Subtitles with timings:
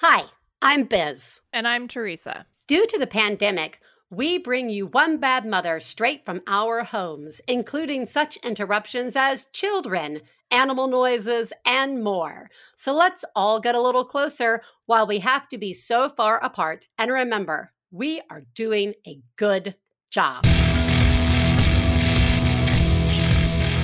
[0.00, 0.26] Hi,
[0.62, 1.40] I'm Biz.
[1.52, 2.46] And I'm Theresa.
[2.68, 8.06] Due to the pandemic, we bring you One Bad Mother straight from our homes, including
[8.06, 10.20] such interruptions as children,
[10.52, 12.48] animal noises, and more.
[12.76, 16.86] So let's all get a little closer while we have to be so far apart.
[16.96, 19.74] And remember, we are doing a good
[20.12, 20.44] job.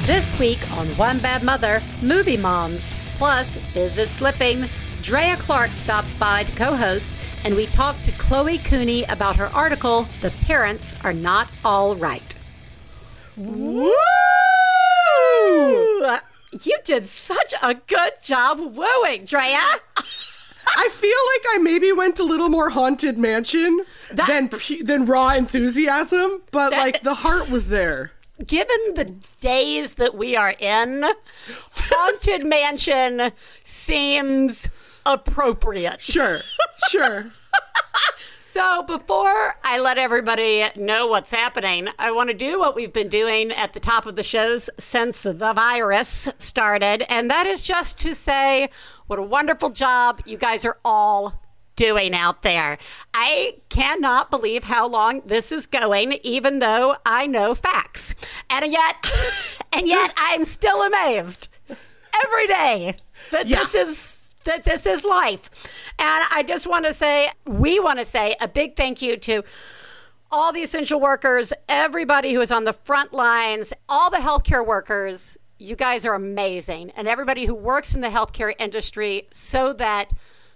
[0.07, 2.95] This week on One Bad Mother, Movie Moms.
[3.19, 4.69] Plus, Biz is slipping.
[5.05, 7.13] Drea Clark stops by to co host,
[7.45, 12.35] and we talk to Chloe Cooney about her article, The Parents Are Not All Right.
[13.37, 13.91] Woo!
[16.63, 19.61] You did such a good job wooing, Drea.
[20.77, 23.81] I feel like I maybe went a little more haunted mansion
[24.13, 24.51] That- than
[24.85, 28.13] than raw enthusiasm, but That- like the heart was there.
[28.45, 31.05] Given the days that we are in,
[31.73, 33.31] Haunted Mansion
[33.63, 34.69] seems
[35.07, 36.01] appropriate.
[36.01, 36.41] Sure,
[36.89, 37.31] sure.
[38.39, 43.09] So, before I let everybody know what's happening, I want to do what we've been
[43.09, 47.99] doing at the top of the shows since the virus started, and that is just
[48.01, 48.69] to say
[49.09, 51.43] what a wonderful job you guys are all
[51.75, 52.79] doing out there.
[53.13, 58.15] I cannot believe how long this is going, even though I know facts.
[58.49, 59.11] And yet,
[59.73, 61.49] and yet, I'm still amazed
[62.25, 62.97] every day
[63.33, 63.65] that Yeah.
[63.65, 64.14] this is
[64.45, 65.51] that this is life.
[65.99, 69.43] And I just want to say, we want to say a big thank you to
[70.31, 75.39] all the essential workers, everybody who is on the front lines, all the healthcare workers.
[75.59, 76.91] You guys are amazing.
[76.97, 80.11] And everybody who works in the healthcare industry so that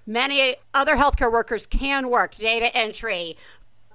[0.04, 3.36] many other healthcare workers can work data entry,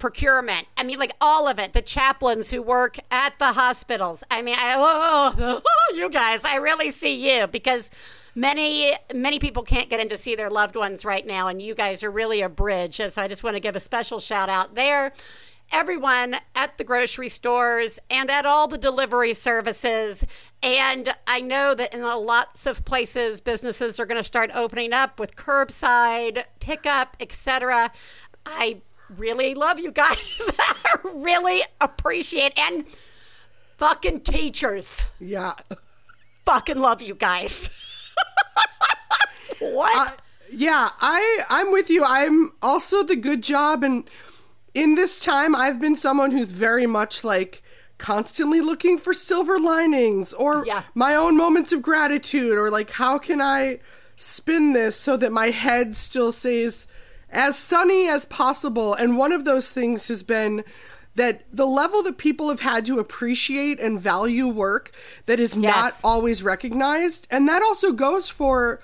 [0.04, 0.66] procurement.
[0.76, 1.72] I mean, like all of it.
[1.72, 4.22] The chaplains who work at the hospitals.
[4.30, 7.90] I mean, I, oh, oh, you guys, I really see you because
[8.34, 11.74] many, many people can't get in to see their loved ones right now, and you
[11.74, 12.96] guys are really a bridge.
[12.96, 15.14] So I just want to give a special shout out there.
[15.72, 20.22] Everyone at the grocery stores and at all the delivery services.
[20.62, 25.18] And I know that in lots of places, businesses are going to start opening up
[25.18, 27.90] with curbside pickup, etc.
[28.44, 28.82] I
[29.16, 30.18] really love you guys.
[30.58, 32.84] I really appreciate and
[33.78, 35.06] fucking teachers.
[35.20, 35.54] Yeah.
[36.44, 37.70] Fucking love you guys.
[39.60, 40.08] what?
[40.08, 40.16] Uh,
[40.52, 42.04] yeah, I I'm with you.
[42.04, 44.08] I'm also the good job and
[44.74, 47.62] in this time I've been someone who's very much like
[47.98, 50.82] constantly looking for silver linings or Yeah.
[50.94, 53.78] my own moments of gratitude or like how can I
[54.16, 56.86] spin this so that my head still stays
[57.34, 58.94] as sunny as possible.
[58.94, 60.64] And one of those things has been
[61.16, 64.90] that the level that people have had to appreciate and value work
[65.26, 67.28] that is not always recognized.
[67.30, 68.80] And that also goes for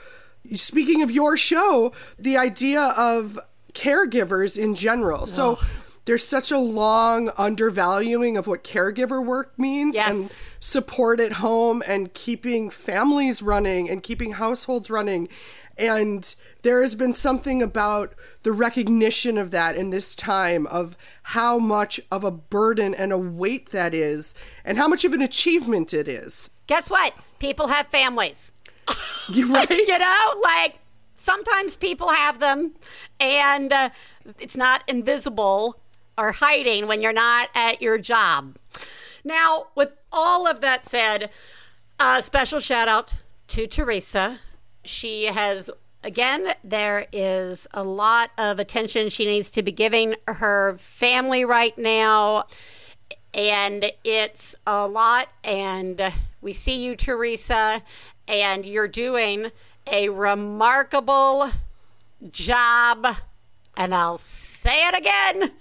[0.54, 3.38] speaking of your show the idea of
[3.72, 5.26] caregivers in general.
[5.26, 5.58] So
[6.04, 10.10] there's such a long undervaluing of what caregiver work means Yes.
[10.10, 10.30] and
[10.60, 15.28] support at home and keeping families running and keeping households running
[15.78, 21.58] and there has been something about the recognition of that in this time of how
[21.58, 25.94] much of a burden and a weight that is and how much of an achievement
[25.94, 27.14] it is Guess what?
[27.40, 28.52] People have families.
[29.28, 30.78] you right you know like
[31.16, 32.74] sometimes people have them
[33.18, 33.90] and uh,
[34.38, 35.80] it's not invisible
[36.16, 38.56] or hiding when you're not at your job
[39.24, 41.28] now with all of that said
[41.98, 43.14] a special shout out
[43.48, 44.38] to theresa
[44.84, 45.70] she has
[46.02, 51.76] again there is a lot of attention she needs to be giving her family right
[51.76, 52.44] now.
[53.32, 55.28] And it's a lot.
[55.44, 57.82] And we see you theresa.
[58.26, 59.52] And you're doing
[59.86, 61.50] a remarkable
[62.30, 63.06] job.
[63.76, 65.52] And i'll say it again.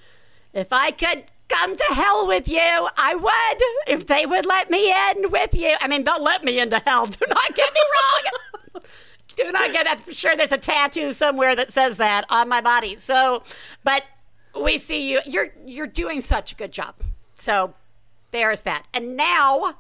[0.53, 4.91] If i could come to hell with you i would if they would let me
[4.91, 5.75] in with you.
[5.81, 7.05] I mean they'll let me into hell.
[7.07, 8.83] Do not get me wrong
[9.35, 10.01] do not get that.
[10.05, 12.95] I'm sure there's a tattoo somewhere that says that on my body.
[12.95, 13.43] So,
[13.83, 14.03] but
[14.59, 15.21] we see you.
[15.25, 16.95] You're you're doing such a good job.
[17.37, 17.73] So,
[18.31, 18.85] there's that.
[18.93, 19.75] And now,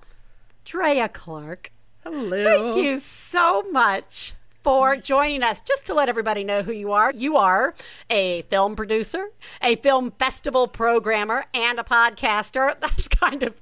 [0.65, 1.71] Drea Clark.
[2.03, 5.61] hello Thank you so much for joining us.
[5.61, 7.75] Just to let everybody know who you are, you are
[8.09, 9.29] a film producer,
[9.61, 12.79] a film festival programmer, and a podcaster.
[12.79, 13.61] That's kind of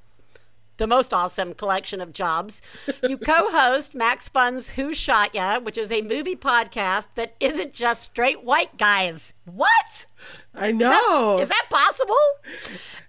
[0.77, 2.61] the most awesome collection of jobs.
[3.03, 7.73] You co host Max Fun's Who Shot Ya, which is a movie podcast that isn't
[7.73, 9.33] just straight white guys.
[9.45, 10.05] What?
[10.53, 12.15] i know Is that possible?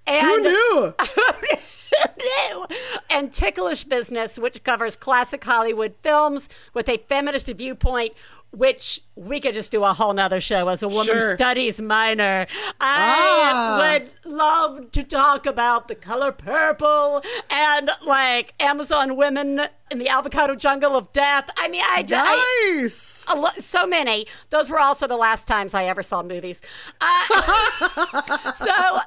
[0.06, 2.66] And who knew Who knew?
[3.10, 8.12] and Ticklish Business, which covers classic Hollywood films with a feminist viewpoint.
[8.50, 11.36] Which we could just do a whole nother show as a woman Sure.
[11.36, 12.46] studies minor.
[12.80, 13.78] I Ah.
[13.78, 20.54] would love to talk about the color purple and like Amazon women in the avocado
[20.54, 21.50] jungle of death.
[21.58, 22.24] I mean, I just.
[22.72, 23.24] Nice.
[23.28, 24.26] a lo- so many.
[24.48, 26.62] Those were also the last times I ever saw movies.
[27.02, 29.00] Uh, so,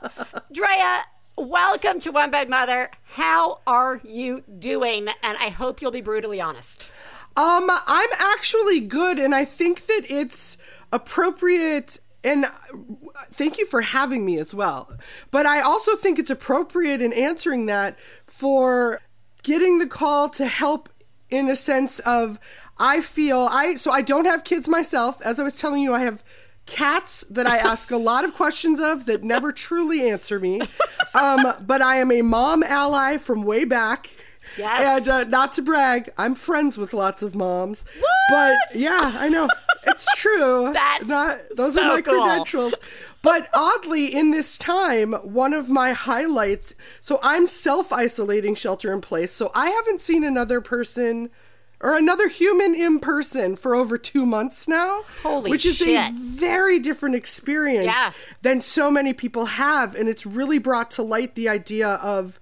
[0.52, 1.04] Drea,
[1.36, 2.92] welcome to One Bad Mother.
[3.16, 5.08] How are you doing?
[5.24, 6.88] And I hope you'll be brutally honest.
[7.42, 10.58] Um, I'm actually good, and I think that it's
[10.94, 12.00] appropriate.
[12.24, 12.46] And
[13.32, 14.96] thank you for having me as well.
[15.32, 17.98] But I also think it's appropriate in answering that
[18.28, 19.02] for
[19.42, 20.88] getting the call to help
[21.32, 22.40] in a sense of
[22.78, 25.20] I feel I so I don't have kids myself.
[25.22, 26.24] As I was telling you, I have
[26.68, 30.62] cats that I ask a lot of questions of that never truly answer me.
[31.14, 34.10] Um, but I am a mom ally from way back.
[34.58, 35.08] Yes.
[35.08, 37.86] And uh, not to brag, I'm friends with lots of moms.
[38.30, 39.48] But yeah, I know.
[39.88, 40.72] It's true.
[40.74, 42.22] That's not those so are my cool.
[42.22, 42.74] credentials.
[43.22, 49.02] But oddly, in this time, one of my highlights so I'm self isolating shelter in
[49.02, 49.32] place.
[49.32, 51.30] So I haven't seen another person
[51.84, 55.02] or another human in person for over two months now.
[55.24, 58.12] Holy which is a very different experience Yeah.
[58.44, 59.96] than so many people have.
[59.96, 62.40] And it's really brought to light the idea of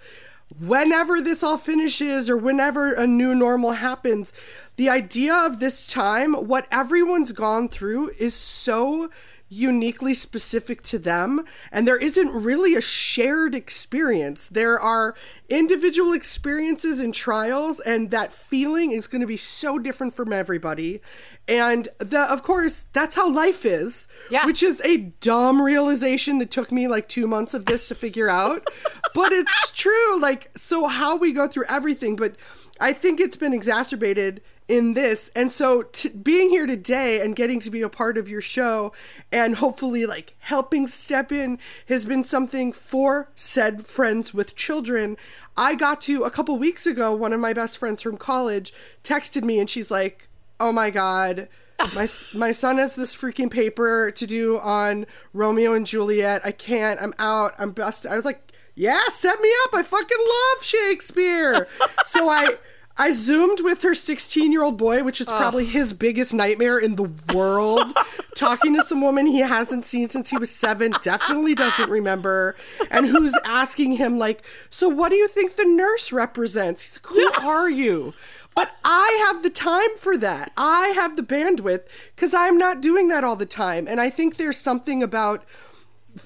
[0.57, 4.34] whenever this all finishes or whenever a new normal happens,
[4.78, 9.10] the idea of this time, what everyone's gone through is so
[9.50, 15.16] uniquely specific to them and there isn't really a shared experience there are
[15.50, 21.01] individual experiences and trials and that feeling is going to be so different from everybody
[21.48, 24.46] and the of course that's how life is Yeah.
[24.46, 28.30] which is a dumb realization that took me like two months of this to figure
[28.30, 28.68] out.
[29.16, 30.19] but it's true.
[30.22, 32.36] Like, so how we go through everything, but
[32.80, 35.31] I think it's been exacerbated in this.
[35.36, 38.94] And so t- being here today and getting to be a part of your show
[39.31, 41.57] and hopefully like helping step in
[41.88, 45.18] has been something for said friends with children.
[45.57, 48.71] I got to a couple weeks ago, one of my best friends from college
[49.04, 50.30] texted me and she's like,
[50.60, 51.50] Oh my God,
[51.95, 56.42] my my son has this freaking paper to do on Romeo and Juliet.
[56.45, 57.01] I can't.
[57.01, 57.56] I'm out.
[57.57, 58.12] I'm busted.
[58.12, 59.74] I was like, yeah, set me up.
[59.74, 61.68] I fucking love Shakespeare.
[62.06, 62.56] so I
[63.00, 66.96] I zoomed with her 16 year old boy, which is probably his biggest nightmare in
[66.98, 67.94] the world.
[68.36, 72.56] talking to some woman he hasn't seen since he was seven, definitely doesn't remember,
[72.90, 76.81] and who's asking him like, so what do you think the nurse represents?
[76.81, 78.13] He's like, who are you?
[78.56, 80.51] But I have the time for that.
[80.57, 81.84] I have the bandwidth
[82.16, 83.88] because I'm not doing that all the time.
[83.88, 85.46] And I think there's something about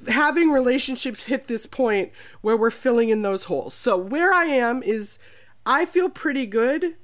[0.07, 2.11] having relationships hit this point
[2.41, 3.73] where we're filling in those holes.
[3.73, 5.19] So where I am is
[5.65, 6.95] I feel pretty good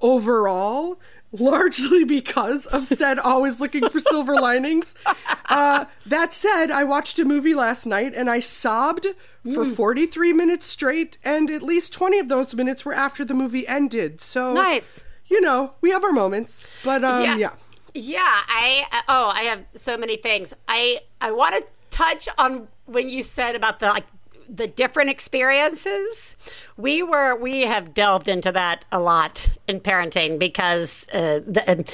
[0.00, 1.00] overall,
[1.32, 4.94] largely because of said always looking for silver linings.
[5.52, 9.08] Uh, that said, I watched a movie last night and I sobbed
[9.52, 13.66] for 43 minutes straight, and at least 20 of those minutes were after the movie
[13.66, 14.20] ended.
[14.20, 15.02] So Nice.
[15.26, 17.54] You know, we have our moments, but um, yeah.
[17.94, 20.54] Yeah, I uh, oh, I have so many things.
[20.68, 24.06] I I want to touch on when you said about the like
[24.52, 26.36] the different experiences.
[26.76, 31.84] We were we have delved into that a lot in parenting because uh, the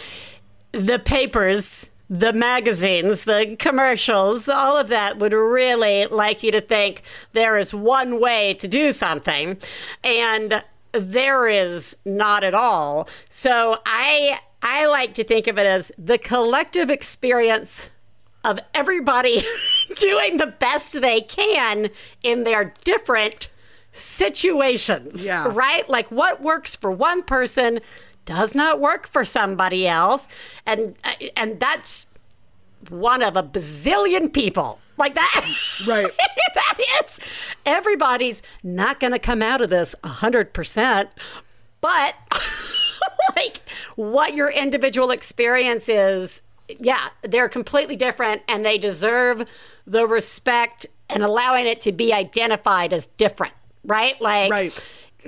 [0.72, 7.02] the papers, the magazines, the commercials, all of that would really like you to think
[7.32, 9.58] there is one way to do something
[10.04, 13.08] and there is not at all.
[13.28, 17.90] So I I like to think of it as the collective experience
[18.44, 19.44] of everybody
[19.98, 21.90] doing the best they can
[22.22, 23.48] in their different
[23.92, 25.24] situations.
[25.24, 25.52] Yeah.
[25.52, 25.88] Right?
[25.88, 27.80] Like what works for one person
[28.24, 30.28] does not work for somebody else.
[30.66, 32.06] And uh, and that's
[32.88, 34.80] one of a bazillion people.
[34.98, 35.44] Like that.
[35.86, 36.10] Right.
[36.54, 37.20] that is
[37.66, 41.08] everybody's not going to come out of this 100%,
[41.80, 42.14] but
[43.36, 43.58] like
[43.96, 46.40] what your individual experience is,
[46.80, 49.46] yeah, they're completely different and they deserve
[49.86, 54.20] the respect and allowing it to be identified as different, right?
[54.20, 54.74] Like Right.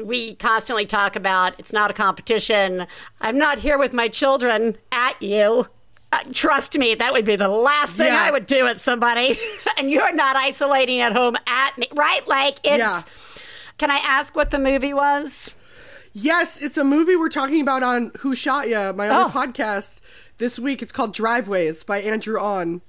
[0.03, 2.87] we constantly talk about it's not a competition.
[3.21, 5.69] I'm not here with my children at you.
[6.11, 8.23] Uh, trust me, that would be the last thing Yeah.
[8.23, 9.39] I would do at somebody.
[9.79, 12.27] and you're not isolating at home at me, right?
[12.27, 12.79] Like it's.
[12.79, 13.03] Yeah.
[13.77, 15.51] Can I ask what the movie was?
[16.13, 19.39] Yes, it's a movie we're talking about on Who Shot Ya, my other Oh.
[19.39, 20.01] podcast
[20.39, 20.83] this week.
[20.83, 22.81] It's called Driveways by Andrew Ahn.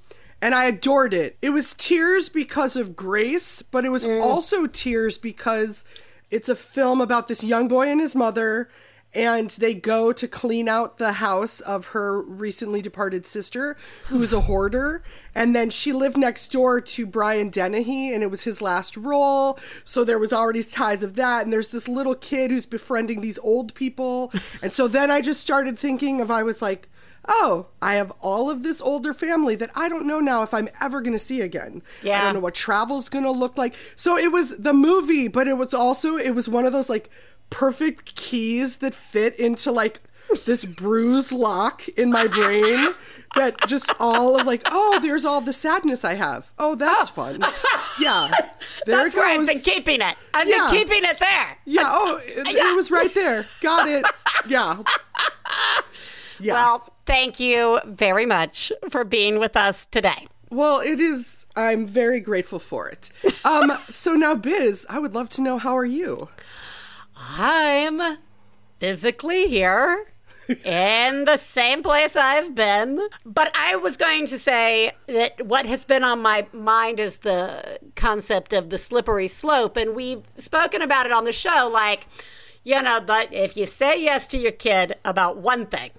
[0.41, 1.38] And I adored it.
[1.41, 4.22] It was tears because of grace, but it was Mm.
[4.22, 5.84] also tears because
[6.31, 8.69] it's a film about this young boy and his mother
[9.12, 13.75] and they go to clean out the house of her recently departed sister,
[14.10, 15.01] who's a hoarder.
[15.34, 19.58] And then she lived next door to Brian Dennehy, and it was his last role.
[19.84, 21.43] So there was already ties of that.
[21.43, 24.31] And there's this little kid who's befriending these old people.
[24.62, 26.88] And so then I just started thinking of, I was like,
[27.31, 30.67] oh, I have all of this older family that I don't know now if I'm
[30.81, 31.83] ever going to see again.
[32.01, 32.19] Yeah.
[32.19, 33.75] I don't know what travel's going to look like.
[33.95, 37.09] So it was the movie, but it was also, it was one of those like
[37.51, 40.01] perfect keys that fit into like
[40.45, 42.93] this bruise lock in my brain
[43.36, 46.51] that just all of like, oh, there's all the sadness I have.
[46.57, 47.13] Oh, that's oh.
[47.13, 47.43] fun.
[48.01, 48.31] Yeah.
[48.86, 50.15] There That's it where I've been keeping it.
[50.33, 50.69] I've Yeah.
[50.71, 51.57] been keeping it there.
[51.65, 51.81] yeah.
[51.86, 53.45] Oh, it, it was right there.
[53.62, 54.05] Got it.
[54.48, 54.83] Yeah.
[56.39, 56.53] Yeah.
[56.53, 60.28] Well, thank you very much for being with us today.
[60.51, 61.48] Well, it is.
[61.56, 63.12] I'm very grateful for it.
[63.44, 66.30] Um, so now, Biz, I would love to know how are you?
[67.18, 68.20] I'm
[68.78, 70.13] physically here
[70.63, 73.08] in the same place I've been.
[73.25, 77.80] But I was going to say that what has been on my mind is the
[77.96, 79.78] concept of the slippery slope.
[79.78, 81.70] And we've spoken about it on the show.
[81.74, 82.08] Like,
[82.63, 85.89] you know, but if you say yes to your kid about one thing,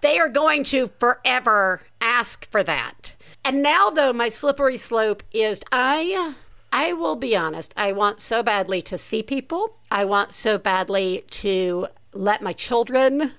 [0.00, 3.12] they are going to forever ask for that.
[3.44, 6.34] And now though my slippery slope is I
[6.72, 9.76] I will be honest, I want so badly to see people.
[9.90, 13.32] I want so badly to let my children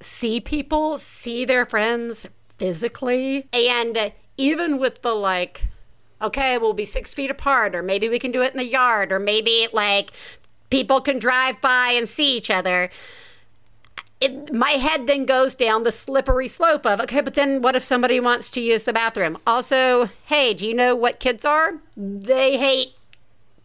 [0.00, 2.26] see people, see their friends
[2.58, 3.48] physically.
[3.52, 5.66] And even with the like,
[6.22, 9.10] okay, we'll be six feet apart, or maybe we can do it in the yard,
[9.10, 10.12] or maybe like
[10.70, 12.90] people can drive by and see each other
[14.20, 17.82] it, my head then goes down the slippery slope of okay, but then what if
[17.84, 19.38] somebody wants to use the bathroom?
[19.46, 21.74] Also, hey, do you know what kids are?
[21.96, 22.94] They hate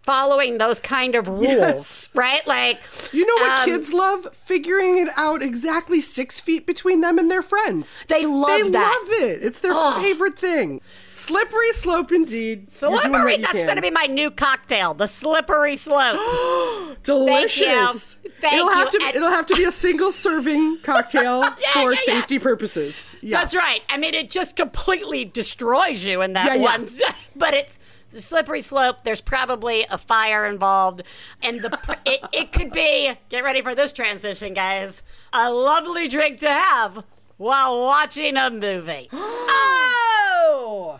[0.04, 2.10] following those kind of rules, Yes.
[2.14, 2.46] right?
[2.46, 2.80] Like,
[3.12, 4.28] You know what um, kids love?
[4.36, 8.04] Figuring it out exactly six feet between them and their friends.
[8.08, 8.64] They love that.
[8.66, 9.00] they that.
[9.02, 9.44] love it.
[9.44, 10.82] It's their favorite thing.
[11.10, 12.68] Slippery slope, indeed.
[12.80, 13.38] You're doing what Slippery.
[13.38, 16.20] That's going to be my new cocktail, the slippery slope.
[17.04, 18.18] delicious.
[18.42, 18.74] Thank it'll you.
[18.74, 19.00] have to.
[19.04, 22.14] And- It'll have to be a single serving cocktail for yeah, yeah.
[22.14, 23.12] safety purposes.
[23.22, 23.40] Yeah.
[23.40, 23.82] That's right.
[23.90, 26.62] I mean, it just completely destroys you in that Yeah, yeah.
[26.62, 26.90] one.
[27.36, 27.80] but it's
[28.12, 29.04] the slippery slope.
[29.04, 31.02] There's probably a fire involved,
[31.42, 33.14] and the pr- it, it could be.
[33.30, 35.02] Get ready for this transition, guys.
[35.34, 37.04] A lovely drink to have
[37.38, 39.10] while watching a movie.
[39.14, 41.00] oh.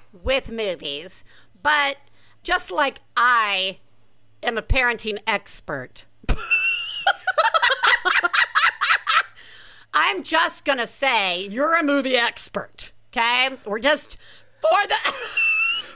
[0.13, 1.23] with movies,
[1.61, 1.97] but
[2.43, 3.79] just like I
[4.43, 6.05] am a parenting expert,
[9.93, 13.49] I'm just going to say you're a movie expert, okay?
[13.65, 14.17] We're just
[14.61, 14.95] for the.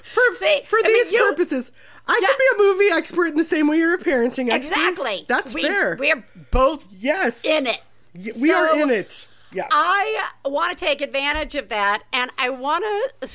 [0.06, 1.74] For See, for I mean, these you- purposes,
[2.08, 2.28] I Yeah.
[2.30, 4.76] could be a movie expert in the same way you're a parenting expert.
[4.78, 5.26] Exactly.
[5.28, 5.98] That's we, fair.
[6.00, 7.44] We're both yes.
[7.44, 7.82] in it.
[8.14, 9.28] Y- We are in it.
[9.52, 9.68] Yeah.
[9.70, 12.86] I want to take advantage of that, and I want
[13.20, 13.28] to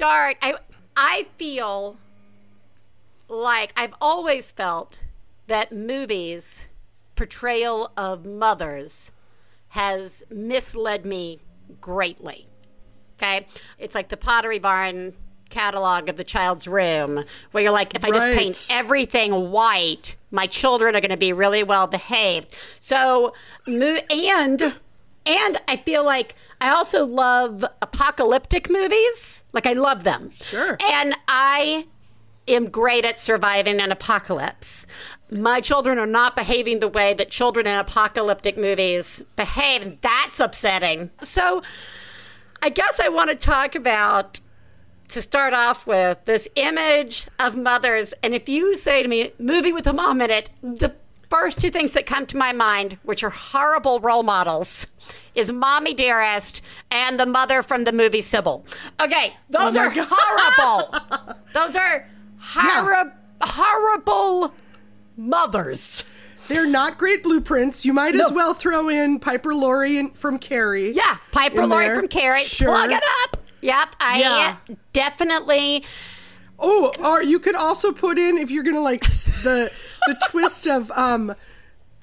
[0.00, 0.38] start.
[0.40, 0.54] I
[0.96, 1.98] I feel
[3.28, 4.96] like I've always felt
[5.46, 6.62] that movies
[7.16, 9.12] portrayal of mothers
[9.68, 11.40] has misled me
[11.82, 12.46] greatly.
[13.18, 13.46] Okay,
[13.78, 15.12] it's like the Pottery Barn
[15.50, 18.38] catalog of the child's room, where you're like, if I just Right.
[18.38, 22.48] paint everything white, my children are going to be really well behaved.
[22.78, 23.34] So,
[23.66, 24.80] and
[25.26, 29.42] and I feel like I also love apocalyptic movies.
[29.52, 30.32] Like I love them.
[30.42, 30.76] Sure.
[30.82, 31.86] And I
[32.46, 34.86] am great at surviving an apocalypse.
[35.30, 40.40] My children are not behaving the way that children in apocalyptic movies behave, and that's
[40.40, 41.10] upsetting.
[41.22, 41.62] So,
[42.60, 44.40] I guess I want to talk about
[45.08, 48.14] to start off with this image of mothers.
[48.22, 50.94] And if you say to me, movie with a mom in it, the
[51.30, 54.86] first two things that come to my mind, which are horrible role models,
[55.34, 56.60] is Mommy Dearest
[56.90, 58.64] and the mother from the movie Sybil.
[59.00, 60.08] Okay, those my are God.
[60.10, 61.36] horrible.
[61.54, 62.06] those are
[62.42, 64.54] horri- horrible
[65.16, 66.04] mothers.
[66.48, 67.84] They're not great blueprints.
[67.84, 70.90] You might as well throw in Piper Laurie from Carrie.
[70.92, 71.96] Yeah, Piper Laurie there.
[71.96, 72.42] from Carrie.
[72.42, 72.68] Sure.
[72.68, 73.36] Plug it up.
[73.60, 74.56] Yep, I Yeah.
[74.92, 75.84] definitely.
[76.58, 79.70] Oh, or you could also put in if you're gonna like the
[80.06, 81.34] the twist of um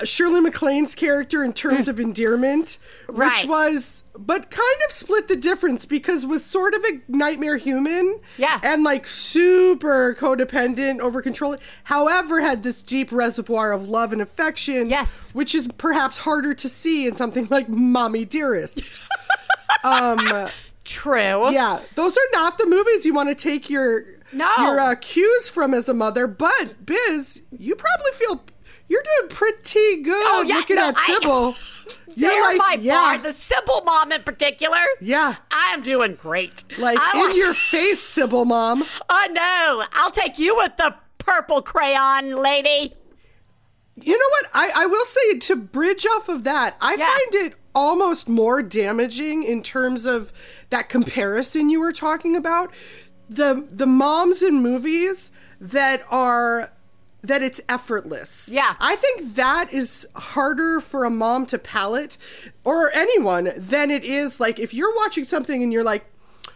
[0.03, 2.77] Shirley MacLaine's character in terms of endearment,
[3.09, 8.19] which was but kind of split the difference because was sort of a nightmare human.
[8.37, 8.59] Yeah.
[8.63, 11.59] And like super codependent, over controlling.
[11.83, 14.89] However, had this deep reservoir of love and affection.
[14.89, 15.31] Yes.
[15.33, 18.99] Which is perhaps harder to see in something like Mommy Dearest.
[19.83, 20.49] um
[20.83, 21.51] True.
[21.51, 24.53] yeah, those are not the movies you want to take your No.
[24.57, 26.27] your uh, cues from as a mother.
[26.27, 28.43] But Biz, you probably feel
[28.87, 31.55] you're doing pretty good Oh, yeah, looking no, at Sybil.
[32.15, 33.17] You're like, my yeah, bar.
[33.19, 34.79] The Sybil mom in particular.
[34.99, 35.35] Yeah.
[35.51, 36.63] I am doing great.
[36.79, 38.83] like I in your face, Sybil, mom.
[39.09, 39.83] Oh no!
[39.93, 42.95] I'll take you with the purple crayon, lady.
[43.95, 44.45] You know what?
[44.53, 47.05] I, I will say to bridge off of that, I Yeah.
[47.07, 50.31] find it almost more damaging in terms of
[50.71, 52.71] that comparison you were talking about.
[53.29, 56.71] The the moms in movies that are
[57.23, 58.47] that it's effortless.
[58.51, 58.75] Yeah.
[58.79, 62.17] I think that is harder for a mom to palate
[62.63, 66.05] or anyone than it is like if you're watching something and you're like,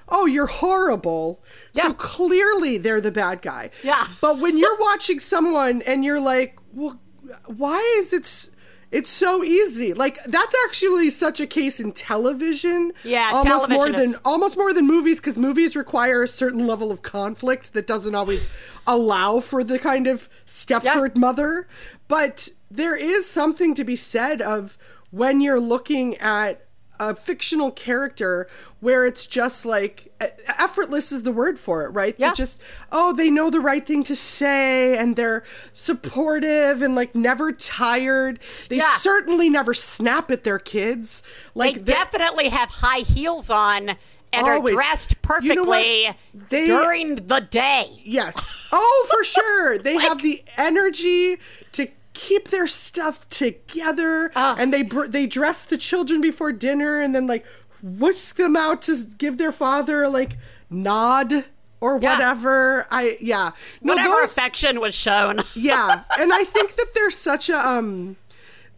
[0.08, 1.44] oh, you're horrible.
[1.74, 1.88] Yeah.
[1.88, 3.72] So clearly they're the bad guy.
[3.84, 4.08] Yeah.
[4.22, 7.00] But when you're watching someone and you're like, well,
[7.48, 8.50] why is it?
[8.92, 9.94] It's so easy.
[9.94, 12.92] Like that's actually such a case in television.
[13.04, 16.92] Yeah, almost more television than almost more than movies because movies require a certain level
[16.92, 18.48] of conflict that doesn't always
[18.86, 21.68] allow for the kind of Stepford mother.
[22.10, 24.78] But there is something to be said of
[25.10, 26.62] when you're looking at
[27.04, 28.48] a fictional character
[28.80, 30.14] where it's just like
[30.60, 32.16] effortless is the word for it, right?
[32.16, 35.44] They just oh, they know the right thing to say and they're
[35.74, 38.40] supportive and like never tired.
[38.70, 38.98] They Yeah.
[38.98, 41.24] certainly never snap at their kids.
[41.56, 43.96] Like They definitely have high heels on
[44.34, 44.74] and Always.
[44.74, 46.10] are dressed You know perfectly
[46.50, 47.88] They- during the day.
[48.06, 48.38] Yes.
[48.72, 49.78] Oh, for sure.
[49.80, 51.38] They have the energy
[51.74, 54.56] to keep their stuff together, Ah.
[54.58, 57.46] and they br- they dress the children before dinner, and then like
[57.82, 60.38] whisk them out to give their father like
[60.70, 61.46] nod
[61.80, 62.14] or Yeah.
[62.14, 62.88] whatever.
[62.92, 63.52] I yeah.
[63.82, 65.44] No, Whatever those- affection was shown.
[65.56, 68.18] yeah, and I think that there's such a um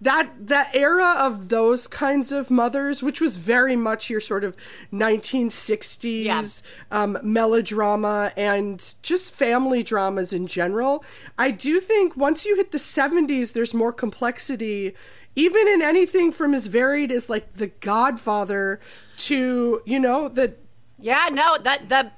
[0.03, 4.55] that that era of those kinds of mothers, which was very much your sort of
[4.91, 6.43] 1960s Yeah.
[6.91, 11.03] um, melodrama and just family dramas in general.
[11.37, 14.93] I do think once you hit the 70s, there's more complexity.
[15.35, 18.79] Even in anything from as varied as like The Godfather
[19.17, 20.55] to, you know, the
[20.99, 22.11] Yeah, no, that the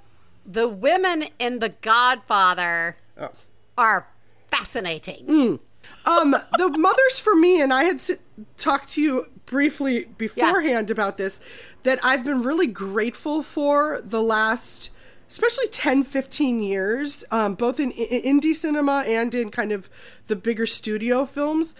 [0.45, 3.29] the women in The Godfather Oh.
[3.77, 4.07] are
[4.47, 5.25] fascinating.
[5.27, 5.59] Mm.
[6.05, 8.11] Um the mothers for me and i had s-
[8.57, 11.39] talked to you briefly beforehand about this
[11.83, 14.89] that i've been really grateful for the last
[15.29, 19.89] especially 10 15 years um, both in, in indie cinema and in kind of
[20.27, 21.75] the bigger studio films.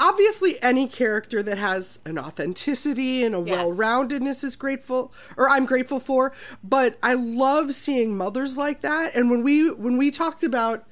[0.00, 3.50] Obviously any character that has an authenticity and a Yes.
[3.58, 9.14] well-roundedness is grateful or i'm grateful for but i love seeing mothers like that.
[9.14, 10.84] And when we when we talked about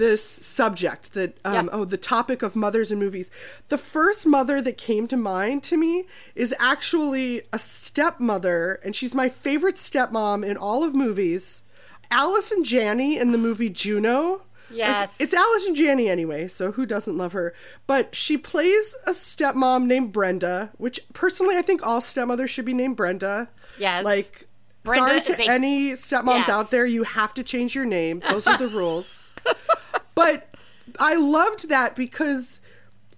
[0.00, 1.68] this subject that um, Yep.
[1.72, 3.30] oh the topic of mothers in movies
[3.68, 9.14] the first mother that came to mind to me is actually a stepmother and she's
[9.14, 11.62] my favorite stepmom in all of movies
[12.10, 15.16] Allison Janney in the movie Juno Like, Yes.
[15.20, 15.34] it's
[15.66, 17.52] and Janney anyway, so who doesn't love her?
[17.86, 22.74] But she plays a stepmom named Brenda, which personally I think all stepmothers should be
[22.74, 23.48] named Brenda.
[23.78, 24.04] Yes.
[24.04, 24.46] Like,
[24.84, 26.48] Brenda sorry to a- any stepmoms Yes.
[26.48, 28.22] out there, you have to change your name.
[28.30, 29.19] Those are the rules.
[30.14, 30.54] but
[30.98, 32.60] I loved that because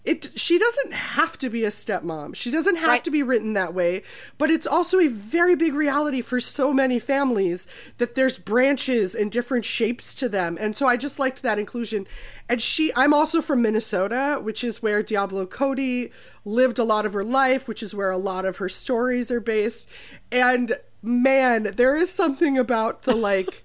[0.05, 2.35] it she doesn't have to be a stepmom.
[2.35, 3.05] She doesn't have Right.
[3.05, 4.03] to be written that way,
[4.37, 9.31] but it's also a very big reality for so many families that there's branches and
[9.31, 10.59] different shapes to them.
[10.61, 12.09] And so I just liked that inclusion.
[12.49, 16.11] And she I'm also from Minnesota, which is where Diablo Cody
[16.45, 19.41] lived a lot of her life, which is where a lot of her stories are
[19.41, 19.87] based.
[20.33, 23.65] And man, there is something about the like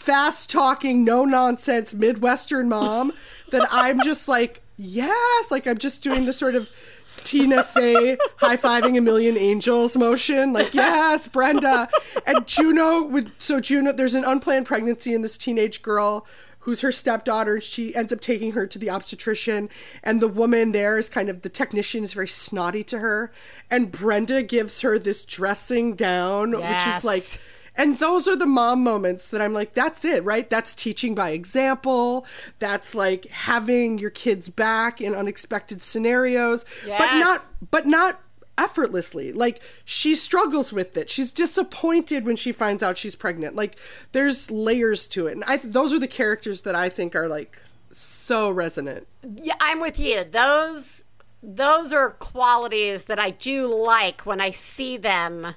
[0.00, 3.12] fast talking, no nonsense Midwestern mom
[3.50, 6.70] that I'm just like, yes, like I'm just doing the sort of
[7.18, 11.88] Tina Fey high fiving a million angels motion, like, yes, Brenda.
[12.26, 16.26] And Juno would, so Juno, there's an unplanned pregnancy in this teenage girl
[16.60, 19.68] who's her stepdaughter and she ends up taking her to the obstetrician
[20.02, 23.32] and the woman there is kind of the technician is very snotty to her
[23.70, 27.40] and brenda gives her this dressing down which is like
[27.80, 30.48] and those are the mom moments that I'm like, that's it, right?
[30.50, 32.26] That's teaching by example.
[32.58, 38.20] That's like having your kids back in unexpected scenarios, but not, but not
[38.58, 39.32] effortlessly.
[39.32, 41.08] Like she struggles with it.
[41.08, 43.56] She's disappointed when she finds out she's pregnant.
[43.56, 43.76] Like
[44.12, 47.62] there's layers to it, and I those are the characters that I think are like
[47.92, 49.08] so resonant.
[49.36, 50.22] Yeah, I'm with you.
[50.24, 51.04] Those
[51.42, 55.54] those are qualities that I do like when I see them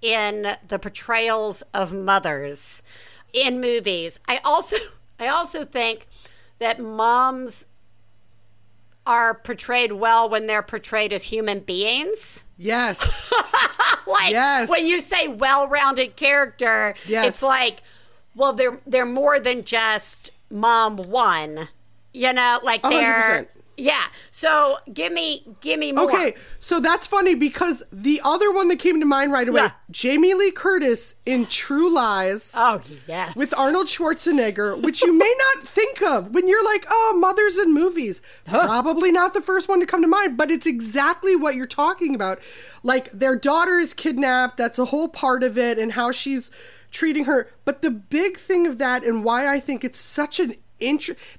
[0.00, 2.82] in the portrayals of mothers
[3.32, 4.18] in movies.
[4.28, 4.76] I also
[5.20, 6.06] I also think
[6.58, 7.64] that moms
[9.06, 12.44] are portrayed well when they're portrayed as human beings.
[12.58, 13.00] Yes.
[14.06, 14.68] like Yes.
[14.68, 17.26] when you say well-rounded character, Yes.
[17.26, 17.82] it's like
[18.34, 21.68] well they're they're more than just mom one.
[22.12, 23.48] You know, like they're percent.
[23.78, 24.04] Yeah.
[24.30, 26.10] So give me give me more.
[26.10, 29.70] Okay, so that's funny because the other one that came to mind right away, Yeah.
[29.90, 32.52] Jamie Lee Curtis in True Lies.
[32.54, 33.34] Oh yes.
[33.36, 37.72] with Arnold Schwarzenegger, which you may not think of when you're like, oh, mothers in
[37.72, 38.20] movies.
[38.44, 42.14] Probably not the first one to come to mind, but it's exactly what you're talking
[42.14, 42.40] about.
[42.82, 46.50] Like, their daughter is kidnapped, that's a whole part of it, and how she's
[46.90, 47.50] treating her.
[47.64, 50.54] But the big thing of that, and why I think it's such an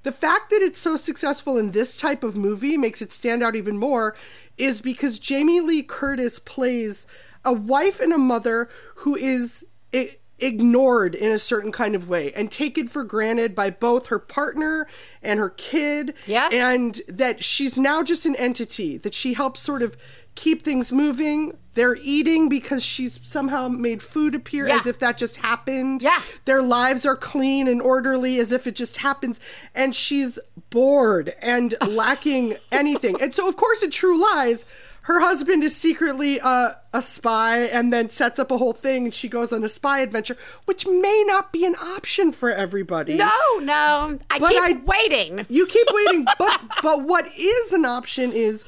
[0.03, 3.55] the fact that it's so successful in this type of movie makes it stand out
[3.55, 4.15] even more,
[4.57, 7.07] is because Jamie Lee Curtis plays
[7.45, 9.65] a wife and a mother who is.
[9.93, 14.19] i ignored in a certain kind of way and taken for granted by both her
[14.19, 14.87] partner
[15.21, 16.13] and her kid.
[16.27, 16.49] Yeah.
[16.51, 19.97] And that she's now just an entity, that she helps sort of
[20.35, 21.57] keep things moving.
[21.73, 24.77] They're eating because she's somehow made food appear Yeah.
[24.77, 26.01] as if that just happened.
[26.03, 26.21] Yeah.
[26.45, 29.39] Their lives are clean and orderly as if it just happens.
[29.75, 33.21] And she's bored and lacking anything.
[33.21, 34.65] And so, of course, in True Lies,
[35.09, 39.13] her husband is secretly uh, a spy and then sets up a whole thing and
[39.13, 43.15] she goes on a spy adventure, which may not be an option for everybody.
[43.15, 44.19] no, no.
[44.29, 45.45] I But keep I- waiting.
[45.49, 48.63] You keep waiting, but but what is an option is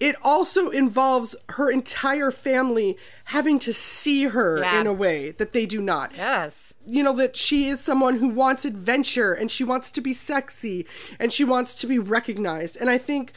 [0.00, 4.80] it also involves her entire family having to see her Yeah.
[4.80, 6.10] in a way that they do not.
[6.16, 6.72] Yes.
[6.86, 10.86] You know that she is someone who wants adventure and she wants to be sexy
[11.20, 12.76] and she wants to be recognized.
[12.80, 13.32] And I think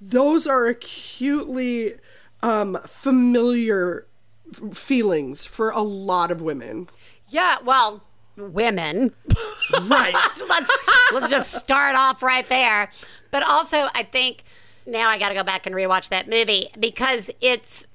[0.00, 1.94] those are acutely
[2.42, 4.06] um familiar
[4.52, 6.88] f- feelings for a lot of women.
[7.28, 8.04] Yeah, well,
[8.36, 9.12] women.
[9.82, 10.14] Right.
[10.48, 10.78] let's
[11.12, 12.90] let's just start off right there.
[13.30, 14.44] But also, I think
[14.86, 17.86] now I got to go back and rewatch that movie because it's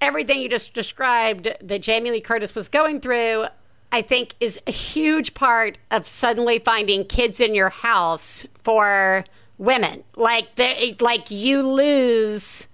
[0.00, 3.46] everything you just described that Jamie Lee Curtis was going through.
[3.90, 9.24] I think is a huge part of suddenly finding kids in your house for
[9.58, 10.04] women.
[10.16, 12.66] Like they, like you lose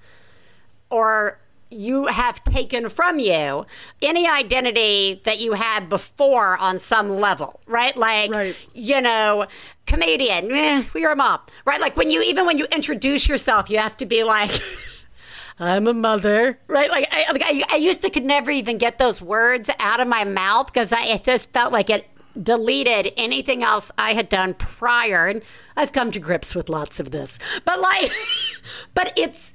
[0.91, 3.67] or you have taken from you
[4.01, 7.97] any identity that you had before on some level, right?
[7.97, 8.57] Like, Right.
[8.73, 9.47] you know,
[9.87, 11.81] comedian, eh, you're a mom, right?
[11.81, 14.53] Like when you, even when you introduce yourself, you have to be like,
[15.59, 16.91] I'm a mother, right?
[16.91, 20.07] Like, I, like I, I used to could never even get those words out of
[20.07, 22.09] my mouth because I it just felt like it
[22.41, 25.27] deleted anything else I had done prior.
[25.27, 25.43] And
[25.77, 28.11] I've come to grips with lots of this, but like,
[28.95, 29.53] but it's,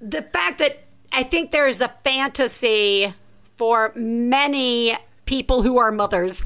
[0.00, 3.14] the fact that I think there is a fantasy
[3.56, 6.42] for many people who are mothers,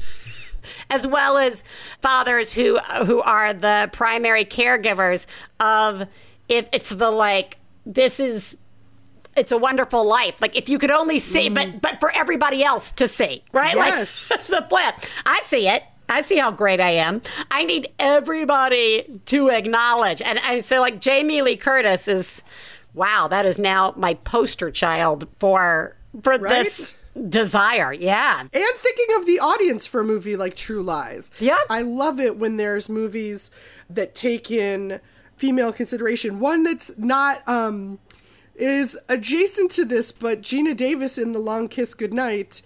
[0.89, 1.63] as well as
[2.01, 5.25] fathers who who are the primary caregivers
[5.59, 6.07] of
[6.49, 8.57] if it's the like this is
[9.35, 10.41] it's a wonderful life.
[10.41, 13.75] Like if you could only see, but but for everybody else to see, right?
[13.75, 14.29] Yes.
[14.29, 14.95] Like that's the flip.
[15.25, 15.83] I see it.
[16.09, 17.21] I see how great I am.
[17.49, 22.43] I need everybody to acknowledge, and, and so like Jamie Lee Curtis is,
[22.93, 26.95] wow, that is now my poster child for for this
[27.29, 27.93] desire.
[27.93, 31.31] Yeah, And thinking of the audience for a movie like True Lies.
[31.39, 31.57] Yeah.
[31.69, 33.49] I love it when there's movies
[33.89, 34.99] that take in
[35.37, 36.39] female consideration.
[36.39, 37.99] One that's not um
[38.55, 42.61] is adjacent to this, but Geena Davis in The Long Kiss Goodnight.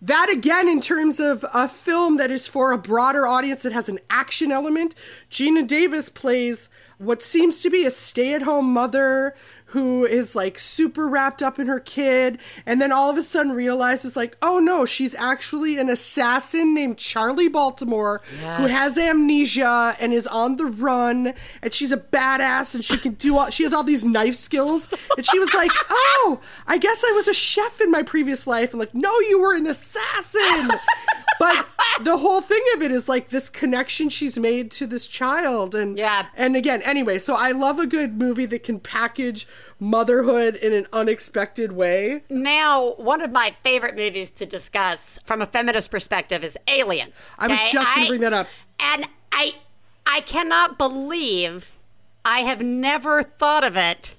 [0.00, 3.88] That again, in terms of a film that is for a broader audience that has
[3.88, 4.94] an action element,
[5.30, 6.68] Geena Davis plays
[6.98, 9.34] what seems to be a stay at home mother
[9.74, 13.52] who is like super wrapped up in her kid and then all of a sudden
[13.52, 18.22] realizes like oh no she's actually an assassin named charlie baltimore
[18.56, 23.14] who has amnesia and is on the run and she's a badass and she can
[23.14, 24.86] do all she has all these knife skills.
[25.16, 28.70] And she was like oh i guess i was a chef in my previous life.
[28.72, 30.70] And like no you were an assassin.
[31.40, 31.66] But
[32.02, 35.74] the whole thing of it is like this connection she's made to this child.
[35.74, 36.26] And Yeah.
[36.36, 39.46] and again anyway so i love a good movie that can package
[39.80, 45.46] motherhood in an unexpected way Now, one of my favorite movies to discuss from a
[45.46, 47.12] feminist perspective is Alien.
[47.38, 48.46] I was just gonna bring that up.
[48.78, 49.54] And I
[50.06, 51.72] I cannot believe
[52.24, 54.14] I have never thought of it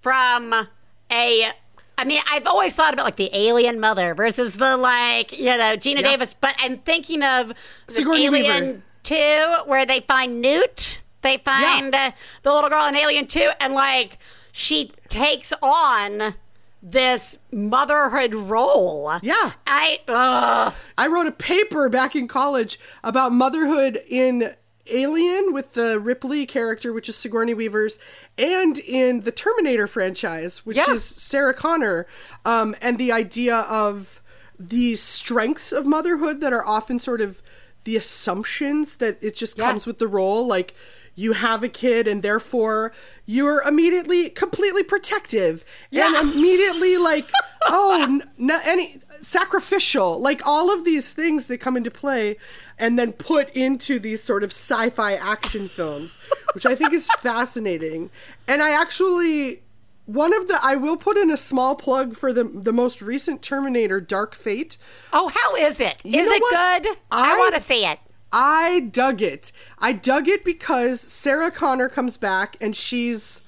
[0.00, 0.68] from
[1.10, 1.52] a
[1.98, 5.76] I mean, I've always thought about like the alien mother versus the like, you know,
[5.76, 6.10] Geena Yeah.
[6.10, 7.52] Davis, but I'm thinking of
[7.88, 8.82] Sigourney alien Weaver.
[9.04, 11.00] 2 where they find Newt.
[11.22, 14.18] They find uh, the little girl in Alien 2 and like
[14.56, 16.34] she takes on
[16.82, 19.18] this motherhood role.
[19.22, 19.52] Yeah.
[19.66, 20.72] I.
[20.96, 24.54] I wrote a paper back in college about motherhood in
[24.90, 27.98] Alien with the Ripley character, which is Sigourney Weaver's,
[28.38, 30.92] and in the Terminator franchise, which Yeah.
[30.92, 32.06] is Sarah Connor,
[32.46, 34.22] um, and the idea of
[34.58, 37.42] these strengths of motherhood that are often sort of
[37.84, 39.66] the assumptions that it just Yeah.
[39.66, 40.72] comes with the role, like
[41.16, 42.92] you have a kid and therefore
[43.24, 47.28] you're immediately completely protective and immediately like
[47.64, 52.36] oh n- n- any sacrificial like all of these things that come into play
[52.78, 56.16] and then put into these sort of sci-fi action films
[56.54, 58.10] which i think is fascinating
[58.46, 59.62] and i actually
[60.04, 63.40] one of the i will put in a small plug for the the most recent
[63.42, 64.76] terminator dark fate
[65.12, 66.02] Oh, how is it?
[66.04, 66.82] Is it what?
[66.82, 66.96] good?
[67.10, 67.98] I, I- want to see it.
[68.38, 69.50] I dug it.
[69.78, 73.40] I dug it because Sarah Connor comes back and she's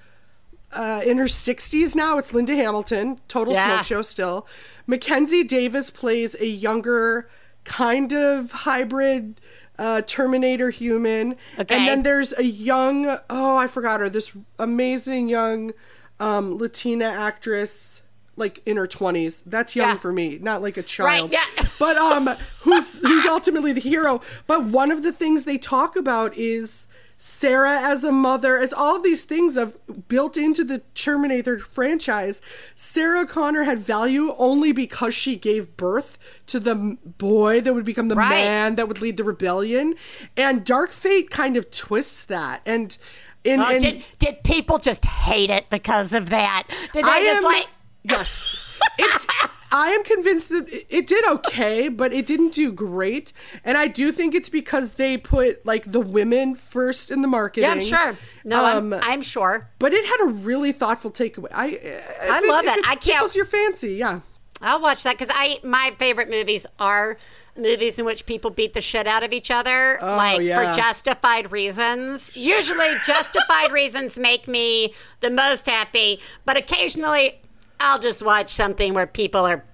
[0.73, 2.17] uh, in her 60s now.
[2.17, 3.75] It's Linda Hamilton, total Yeah.
[3.83, 4.47] smoke show still.
[4.87, 7.29] Mackenzie Davis plays a younger,
[7.65, 9.41] kind of hybrid
[9.79, 11.37] uh, Terminator human.
[11.59, 11.77] Okay.
[11.77, 15.73] And then there's a young, oh, I forgot her, this amazing young
[16.19, 18.01] um, Latina actress.
[18.37, 19.99] Like in her twenties, that's young Yeah.
[19.99, 21.33] for me, not like a child.
[21.33, 21.68] Right, yeah.
[21.79, 22.29] but um,
[22.61, 24.21] who's who's ultimately the hero?
[24.47, 26.87] But one of the things they talk about is
[27.21, 29.77] Sarah as a mother, as all of these things of
[30.09, 32.41] built into the Terminator franchise.
[32.77, 38.07] Sarah Connor had value only because she gave birth to the boy that would become
[38.09, 38.29] the Right.
[38.31, 39.95] man that would lead the rebellion,
[40.37, 42.97] and Dark Fate kind of twists that and.
[43.45, 46.65] In, Oh, in, did did people just hate it because of that?
[46.93, 47.67] Did they I just am like?
[48.03, 48.68] yes.
[48.99, 49.27] It,
[49.71, 53.33] I am convinced that it- did okay, but it didn't do great,
[53.65, 57.65] and I do think it's because they put like the women first in the marketing.
[57.69, 58.17] Yeah, I'm sure.
[58.45, 59.69] No, Um, I'm, I'm sure.
[59.79, 61.49] but it had a really thoughtful takeaway.
[61.53, 62.79] I I love it.
[62.79, 64.21] It I can't- your fancy, yeah.
[64.61, 67.17] I'll watch that because I my favorite movies are
[67.57, 70.73] movies in which people beat the shit out of each other, like Oh, yeah.
[70.73, 72.33] for justified reasons.
[72.35, 77.41] Usually, justified reasons make me the most happy, but occasionally,
[77.81, 79.65] I'll just watch something where people are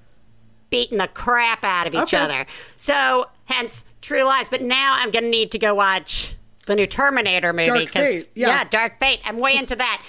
[0.71, 2.17] beating the crap out of each Okay.
[2.17, 2.47] other.
[2.77, 4.49] So, hence True Lies.
[4.49, 6.35] But now I'm going to need to go watch
[6.67, 7.67] the new Terminator movie.
[7.71, 8.65] Dark Fate, yeah.
[8.65, 9.21] Dark Fate.
[9.25, 10.03] I'm way into that.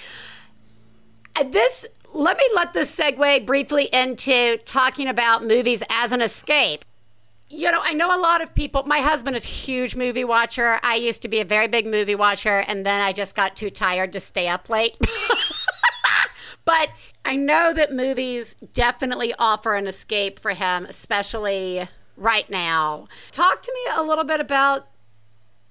[1.36, 6.82] Uh, This let me let this segue briefly into talking about movies as an escape.
[7.50, 8.82] You know, I know a lot of people.
[8.84, 10.80] My husband is a huge movie watcher.
[10.82, 13.70] I used to be a very big movie watcher, and then I just got too
[13.70, 14.96] tired to stay up late.
[16.64, 16.88] but
[17.26, 23.08] I know that movies definitely offer an escape for him, especially right now.
[23.32, 24.86] Talk to me a little bit about,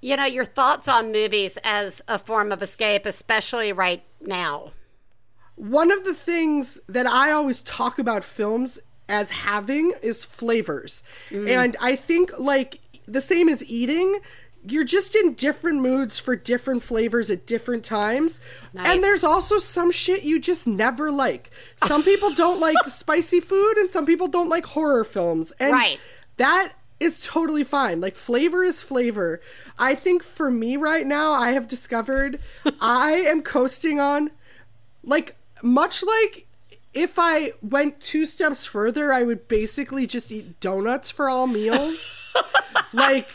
[0.02, 4.74] you know, your thoughts on movies as a form of escape, especially right now.
[5.56, 11.04] One of the things that I always talk about films as having is flavors.
[11.30, 11.50] Mm.
[11.50, 14.20] And I think, like, the same as eating,
[14.68, 18.40] you're just in different moods for different flavors at different times.
[18.74, 18.88] Nice.
[18.94, 21.52] And there's also some shit you just never like.
[21.86, 25.52] Some people don't like spicy food, and some people don't like horror films.
[25.60, 26.00] And Right.
[26.38, 28.00] that is totally fine.
[28.02, 29.42] Like flavor is flavor.
[29.78, 32.40] I think for me right now, I have discovered
[32.82, 34.32] I am coasting on
[35.04, 36.48] like much like
[36.94, 42.22] if I went two steps further, I would basically just eat donuts for all meals.
[42.94, 43.30] like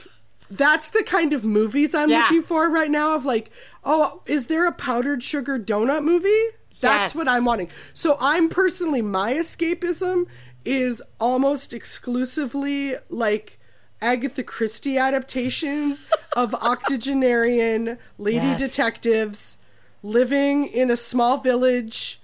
[0.51, 2.23] that's the kind of movies I'm Yeah.
[2.23, 3.51] looking for right now of like,
[3.85, 6.29] oh, is there a powdered sugar donut movie?
[6.81, 7.15] That's Yes.
[7.15, 7.69] what I'm wanting.
[7.95, 10.27] So I'm personally my escapism
[10.65, 13.59] is almost exclusively like
[14.03, 18.61] Agatha Christie adaptations of octogenarian lady Yes.
[18.61, 19.57] detectives
[20.03, 22.20] living in a small village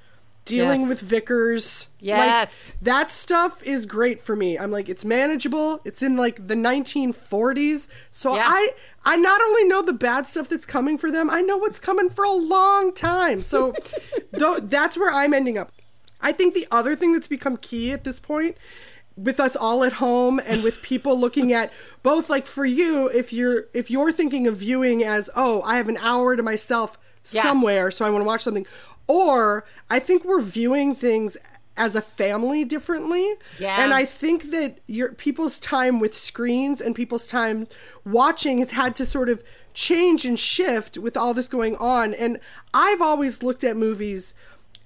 [0.47, 0.89] dealing Yes.
[0.89, 1.89] with vicars.
[2.01, 2.69] Yes.
[2.71, 4.59] Like, that stuff is great for me.
[4.59, 5.81] I'm like it's manageable.
[5.85, 7.89] It's in like the 1940s.
[8.13, 8.45] So Yeah.
[8.47, 8.71] I
[9.05, 12.09] I not only know the bad stuff that's coming for them, I know what's coming
[12.11, 13.43] for a long time.
[13.43, 13.75] So
[14.33, 15.71] tho- that's where I'm ending up.
[16.21, 18.57] I think the other thing that's become key at this point
[19.17, 23.33] with us all at home and with people looking at both like for you if
[23.33, 26.99] you're if you're thinking of viewing as oh I have an hour to myself
[27.31, 27.43] Yeah.
[27.43, 28.67] somewhere so I want to watch something
[29.07, 31.37] or I think we're viewing things
[31.77, 33.83] as a family differently Yeah.
[33.85, 37.66] and I think that your people's time with screens and people's time
[38.05, 42.40] watching has had to sort of change and shift with all this going on and
[42.73, 44.33] I've always looked at movies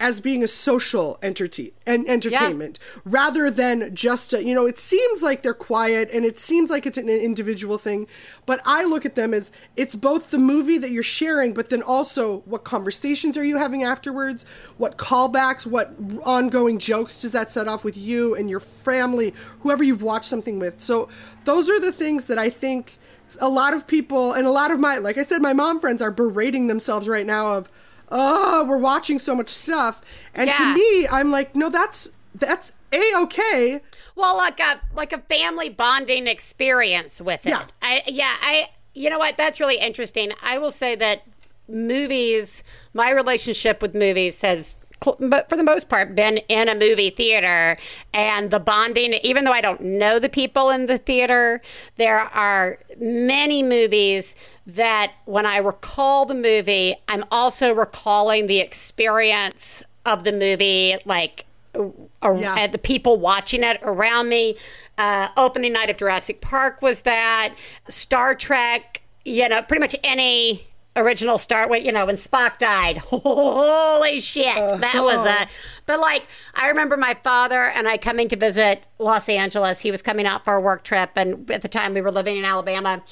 [0.01, 5.23] as being a social entity and entertainment rather than just a, you know it seems
[5.23, 8.07] like they're quiet and it seems like it's an individual thing
[8.47, 11.83] but i look at them as it's both the movie that you're sharing but then
[11.83, 14.45] also what conversations are you having afterwards?
[14.79, 15.67] What callbacks?
[15.67, 20.27] What ongoing jokes does that set off with you and your family whoever you've watched
[20.27, 20.81] something with?
[20.81, 21.09] So
[21.45, 22.99] those are the things that i think
[23.41, 26.03] a lot of people and a lot of my like i said my mom friends
[26.03, 27.71] are berating themselves right now of
[28.11, 30.01] oh, we're watching so much stuff.
[30.35, 30.57] And Yeah.
[30.57, 33.81] to me, I'm like, no, that's that's a okay.
[34.17, 37.51] Well, like a like a family bonding experience with it.
[37.51, 37.65] Yeah.
[37.83, 39.37] I yeah, I you know what?
[39.37, 40.33] That's really interesting.
[40.43, 41.23] I will say that
[41.69, 44.75] movies, my relationship with movies has
[45.19, 47.79] but for the most part been in a movie theater
[48.13, 51.63] and the bonding even though I don't know the people in the theater,
[51.97, 54.35] there are many movies
[54.67, 61.45] that when I recall the movie, I'm also recalling the experience of the movie like
[62.23, 62.67] ar- Yeah.
[62.67, 64.57] the people watching it around me.
[64.99, 67.55] Uh, opening night of Jurassic Park was that.
[67.89, 71.69] Star Trek, you know, pretty much any original Star.
[71.69, 75.31] Wait, you know, when Spock died, holy shit, that was a.
[75.31, 75.47] Uh-huh.
[75.87, 79.81] But like, I remember my father and I coming to visit Los Angeles.
[79.81, 82.37] He was coming out for a work trip, and at the time we were living
[82.37, 83.03] in Alabama,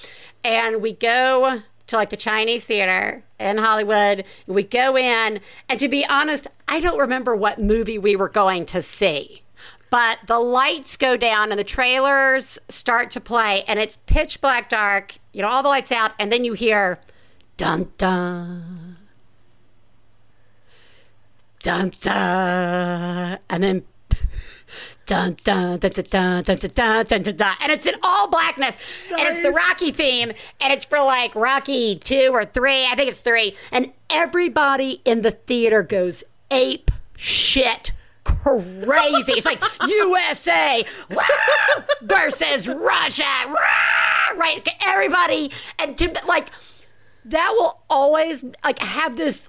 [0.45, 4.25] and we go to like the Chinese theater in Hollywood.
[4.47, 8.67] We go in, and to be honest, I don't remember what movie we were going
[8.67, 9.43] to see.
[9.91, 14.69] But the lights go down and the trailers start to play, and it's pitch black
[14.69, 17.01] dark, you know, all the lights out, and then you hear
[17.59, 18.97] dun dun,
[21.61, 23.83] dun dun, and then
[25.07, 28.77] dun dun dun dun dun dun dun dun dun dun, and it's in all blackness
[29.11, 33.09] and it's the rocky theme and it's for like rocky two or three i think
[33.09, 37.91] it's three and everybody in the theater goes ape shit
[38.23, 40.85] crazy it's like usa
[42.03, 46.51] versus russia rah, right everybody and to, like
[47.31, 49.49] that will always like have this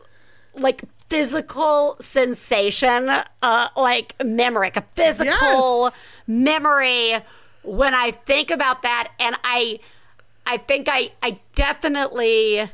[0.56, 3.10] like physical sensation
[3.42, 6.08] uh like memory like a physical Yes.
[6.28, 7.16] memory
[7.64, 9.80] when i think about that and i
[10.46, 12.70] i think i i definitely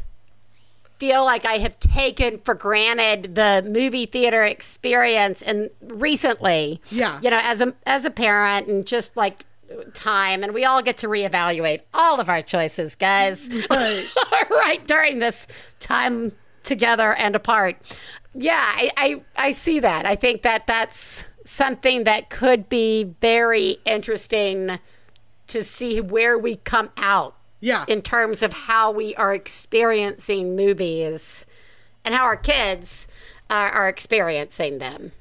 [0.97, 7.19] feel like i have taken for granted the movie theater experience and recently Yeah.
[7.21, 9.45] you know as a as a parent and just like
[9.93, 14.05] time and we all get to reevaluate all of our choices guys Right.
[14.49, 15.47] right during this
[15.79, 16.31] time
[16.63, 17.77] together and apart
[18.33, 23.77] yeah I, I i see that i think that that's something that could be very
[23.85, 24.79] interesting
[25.47, 27.85] to see where we come out Yeah.
[27.87, 31.45] in terms of how we are experiencing movies
[32.03, 33.07] and how our kids
[33.49, 35.11] are, are experiencing them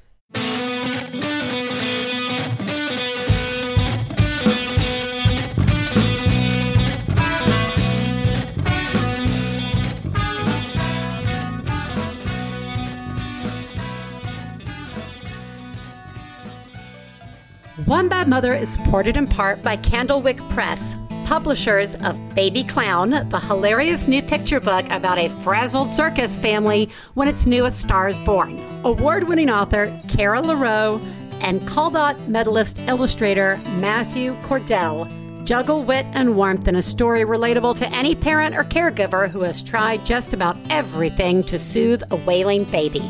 [17.83, 23.39] One Bad Mother is supported in part by Candlewick Press, publishers of Baby Clown, the
[23.41, 28.61] hilarious new picture book about a frazzled circus family when its newest star is born.
[28.85, 31.01] Award winning author Kara LaReau
[31.41, 37.89] and Caldecott medalist illustrator Matthew Cordell juggle wit and warmth in a story relatable to
[37.89, 43.03] any parent or caregiver who has tried just about everything to soothe a wailing baby.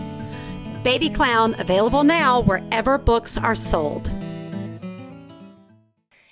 [0.83, 4.09] Baby Clown available now wherever books are sold.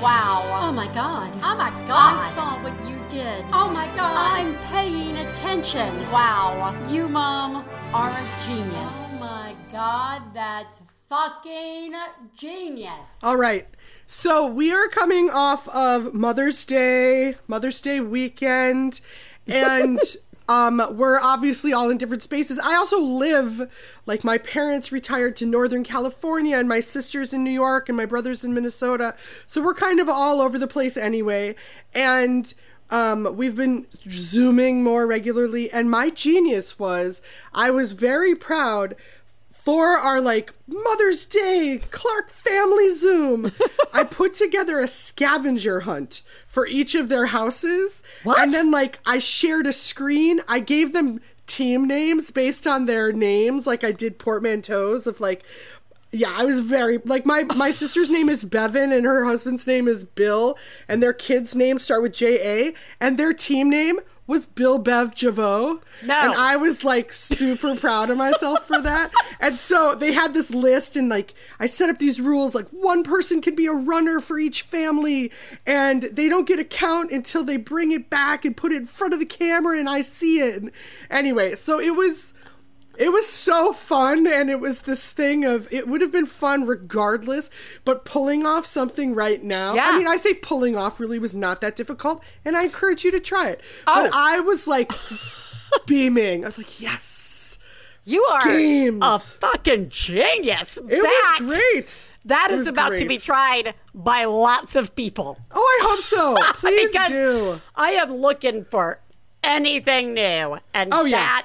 [0.00, 0.42] Wow.
[0.62, 1.30] Oh my God.
[1.42, 2.18] Oh my God.
[2.18, 3.44] I saw what you did.
[3.52, 4.38] Oh my god!
[4.38, 5.94] I'm paying attention.
[6.12, 6.74] wow!
[6.88, 8.72] You, Mom, are a genius.
[8.76, 11.92] Oh my god, that's fucking
[12.34, 13.18] genius!
[13.22, 13.66] All right.
[14.06, 19.00] So we are coming off of Mother's Day, Mother's Day weekend,
[19.46, 19.98] and
[20.50, 22.58] um, we're obviously all in different spaces.
[22.58, 23.70] I also live,
[24.04, 28.04] like my parents retired to Northern California, and my sister's in New York, and my
[28.04, 29.14] brother's in Minnesota.
[29.46, 31.54] So we're kind of all over the place anyway.
[31.94, 32.52] And
[32.90, 35.70] um, we've been zooming more regularly.
[35.70, 37.22] And my genius was
[37.54, 38.96] I was very proud
[39.70, 43.52] for our like Mother's Day Clark family Zoom,
[43.92, 48.02] I put together a scavenger hunt for each of their houses.
[48.24, 48.40] What?
[48.40, 50.40] And then like I shared a screen.
[50.48, 55.44] I gave them team names based on their names, like I did portmanteaus of like
[56.10, 59.86] yeah, I was very like my my sister's name is Bevan and her husband's name
[59.86, 60.58] is Bill
[60.88, 64.00] and their kids' names start with J A and their team name
[64.30, 65.82] was Bill Bev Javot.
[66.04, 66.14] No.
[66.14, 69.10] And I was like super proud of myself for that.
[69.40, 73.02] And so they had this list and like I set up these rules like one
[73.02, 75.32] person can be a runner for each family
[75.66, 78.86] and they don't get a count until they bring it back and put it in
[78.86, 80.62] front of the camera and I see it.
[80.62, 80.70] And
[81.10, 82.32] anyway, so it was
[83.00, 86.66] it was so fun and it was this thing of it would have been fun
[86.66, 87.48] regardless
[87.84, 89.88] but pulling off something right now Yeah.
[89.88, 93.10] i mean i say pulling off really was not that difficult and i encourage you
[93.10, 94.02] to try it Oh.
[94.04, 94.92] but i was like
[95.86, 97.58] beaming i was like yes
[98.04, 98.98] You are Games.
[99.02, 100.76] a fucking genius.
[100.78, 105.38] it that, was great That is about to be tried by lots of people.
[105.50, 109.00] oh i hope so please do I am looking for
[109.42, 111.40] anything new, and Oh, yeah.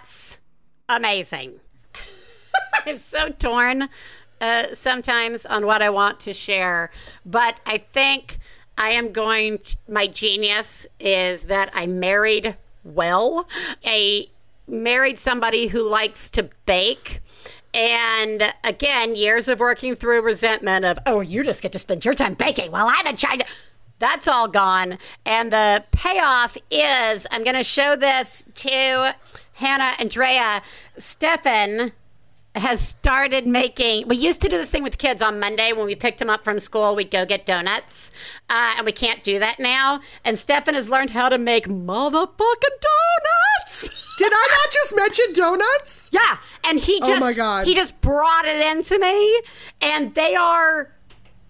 [0.89, 1.59] Amazing.
[2.86, 3.89] I'm so torn
[4.41, 6.91] uh, sometimes on what I want to share,
[7.25, 8.39] but I think
[8.77, 9.59] I am going.
[9.59, 13.47] To, my genius is that I married well.
[13.86, 14.27] I
[14.67, 17.21] married somebody who likes to bake.
[17.73, 22.13] And again, years of working through resentment of, oh, you just get to spend your
[22.13, 23.45] time baking while been trying to.
[23.99, 24.97] That's all gone.
[25.25, 29.15] And the payoff is I'm going to show this to
[29.56, 30.62] Hannah Andrea,
[30.97, 31.91] Stefan
[32.56, 34.08] has started making.
[34.08, 36.43] We used to do this thing with kids on Monday when we picked them up
[36.43, 36.95] from school.
[36.95, 38.12] We'd go get donuts,
[38.49, 39.99] uh, and we can't do that now.
[40.24, 43.89] And Stefan has learned how to make motherfucking donuts.
[44.18, 47.68] did i not just mention donuts Yeah, and he Oh just my God.
[47.68, 49.41] he just brought it into me,
[49.82, 50.93] and they are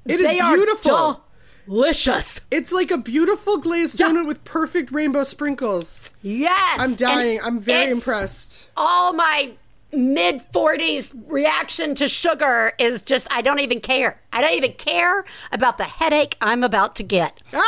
[0.06, 1.25] it is beautiful
[1.66, 2.40] delicious.
[2.52, 4.10] it's like a beautiful glazed Yeah.
[4.10, 9.54] donut with perfect rainbow sprinkles Yes, i'm and dying i'm very impressed All my
[9.94, 14.22] mid 40s reaction to sugar is just I don't even care.
[14.34, 17.42] I don't even care about the headache I'm about to get.
[17.54, 17.62] Hi,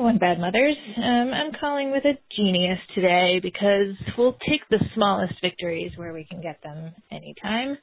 [0.00, 0.76] One Bad Mothers.
[0.96, 6.24] Um, I'm calling with a genius today because we'll take the smallest victories where we
[6.24, 7.78] can get them anytime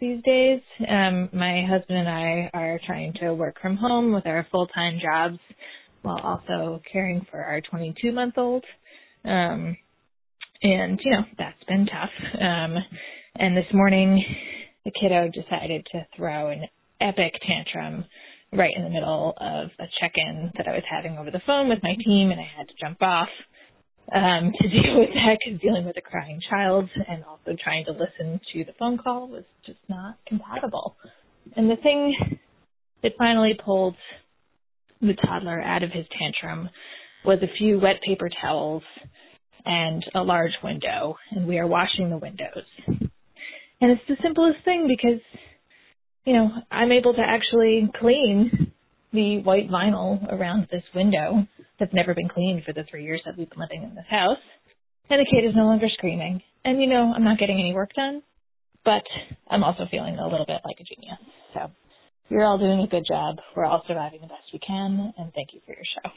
[0.00, 0.60] these days.
[0.88, 5.38] Um, my husband and I are trying to work from home with our full-time jobs
[6.02, 8.64] while also caring for our 22-month-old.
[9.24, 9.76] Um,
[10.62, 12.40] and, you know, that's been tough.
[12.40, 12.76] Um,
[13.36, 14.24] and this morning,
[14.84, 16.64] the kiddo decided to throw an
[17.00, 18.04] epic tantrum
[18.52, 21.82] right in the middle of a check-in that I was having over the phone with
[21.82, 23.28] my team, and I had to jump off
[24.14, 27.92] um, to deal with that because dealing with a crying child and also trying to
[27.92, 30.96] listen to the phone call was just not compatible.
[31.56, 32.14] And the thing
[33.02, 33.96] that finally pulled
[35.00, 36.68] the toddler out of his tantrum
[37.24, 38.82] was a few wet paper towels
[39.64, 42.64] and a large window, and we are washing the windows.
[43.80, 45.20] And it's the simplest thing because
[46.28, 48.72] you know, I'm able to actually clean
[49.14, 51.46] the white vinyl around this window
[51.78, 54.42] that's never been cleaned for the three years that we've been living in this house.
[55.10, 56.42] And the kid is no longer screaming.
[56.64, 58.22] And, you know, I'm not getting any work done,
[58.84, 59.02] but
[59.50, 61.18] I'm also feeling a little bit like a genius.
[61.54, 61.70] So
[62.28, 63.36] you're all doing a good job.
[63.56, 65.14] We're all surviving the best we can.
[65.16, 66.10] And thank you for your show.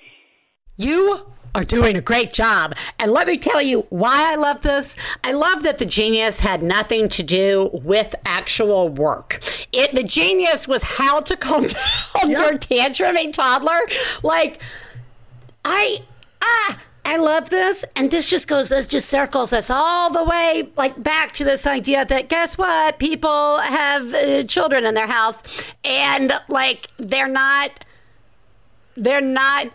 [0.77, 2.75] You are doing a great job.
[2.97, 4.95] And let me tell you why I love this.
[5.23, 9.43] I love that the genius had nothing to do with actual work.
[9.71, 13.79] It the genius was how to calm down your tantruming toddler.
[14.23, 14.61] Like
[15.65, 16.03] I
[16.41, 20.69] ah I love this, and this just goes, this just circles us all the way,
[20.77, 22.99] like back to this idea that guess what?
[22.99, 25.41] People have uh, children in their house,
[25.83, 27.71] and like they're not,
[28.95, 29.67] they're not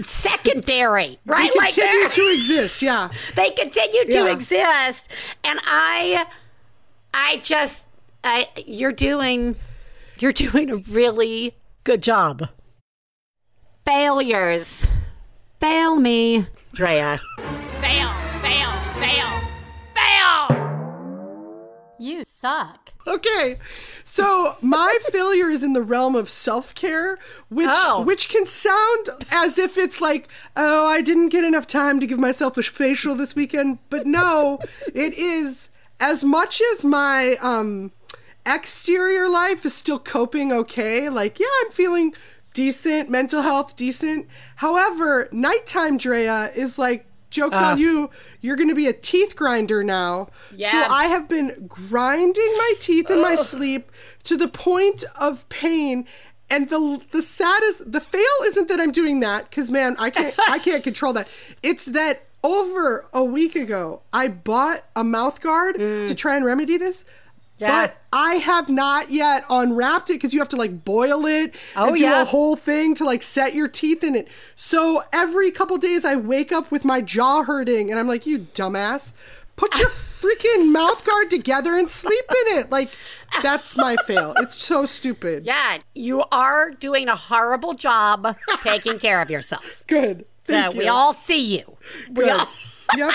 [0.00, 1.50] secondary, right?
[1.52, 3.10] They like continue they're- to exist, yeah.
[3.36, 4.32] they continue to Yeah.
[4.32, 5.08] exist
[5.44, 6.26] and i
[7.14, 7.84] i just
[8.24, 9.54] i you're doing
[10.18, 12.48] you're doing a really good job
[13.86, 14.86] failures
[15.62, 16.44] fail me
[16.74, 17.20] drea
[17.80, 18.10] Fail,
[18.42, 19.30] fail, fail,
[19.94, 21.94] fail!
[22.00, 22.92] You suck.
[23.06, 23.58] Okay,
[24.02, 27.16] so my failure is in the realm of self care,
[27.48, 28.02] which Oh.
[28.02, 32.18] which can sound as if it's like, oh, I didn't get enough time to give
[32.18, 34.58] myself a facial this weekend, but no,
[34.92, 35.68] it is
[36.00, 37.92] as much as my um
[38.44, 41.08] exterior life is still coping okay.
[41.08, 42.14] Like, yeah, I'm feeling
[42.54, 44.26] decent, mental health decent.
[44.56, 47.76] However, nighttime Drea is like joke's on uh.
[47.76, 48.10] you.
[48.40, 50.28] You're going to be a teeth grinder now.
[50.54, 50.70] Yeah.
[50.70, 53.90] So I have been grinding my teeth in my sleep
[54.24, 56.06] to the point of pain.
[56.50, 60.34] And the the saddest the fail isn't that I'm doing that because man I can't
[60.38, 61.26] I can't control that.
[61.62, 66.16] It's that over a week ago I bought a mouth guard to mm.
[66.16, 67.06] try and remedy this.
[67.62, 67.86] Yeah.
[67.86, 71.88] But I have not yet unwrapped it because you have to like boil it Oh,
[71.88, 72.20] and do yeah.
[72.22, 74.28] a whole thing to like set your teeth in it.
[74.56, 78.40] So every couple days I wake up with my jaw hurting and I'm like, you
[78.54, 79.12] dumbass,
[79.56, 79.88] put your
[80.22, 82.70] freaking mouth guard together and sleep in it.
[82.70, 82.90] Like
[83.42, 84.34] that's my fail.
[84.42, 85.44] It's so stupid.
[85.44, 89.84] Yeah, you are doing a horrible job taking care of yourself.
[89.86, 90.26] Good.
[90.44, 91.76] So Thank we all see you.
[92.08, 92.30] We Good.
[92.30, 92.48] all.
[92.96, 93.14] yep.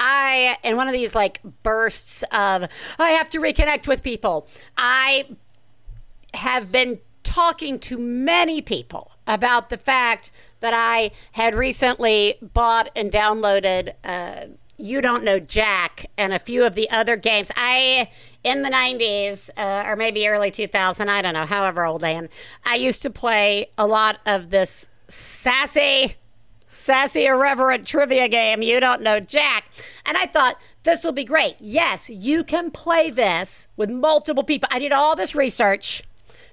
[0.00, 2.68] I, in one of these like bursts of,
[2.98, 5.26] I have to reconnect with people, I
[6.34, 10.30] have been talking to many people about the fact
[10.60, 14.46] that I had recently bought and downloaded uh,
[14.76, 17.50] You Don't Know Jack and a few of the other games.
[17.54, 18.10] I,
[18.42, 22.28] in the 90s, uh, or maybe early 2000, I don't know, however old I am,
[22.64, 26.16] I used to play a lot of this sassy
[26.78, 28.62] sassy irreverent trivia game.
[28.62, 29.64] You don't know jack.
[30.06, 31.56] And i thought this will be great.
[31.60, 34.68] Yes you can play this with multiple people.
[34.72, 36.02] I did all this research.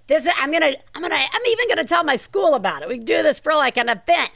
[0.07, 2.87] This i'm gonna i'm gonna i'm even gonna tell my school about it.
[2.89, 4.31] We do this for like an event.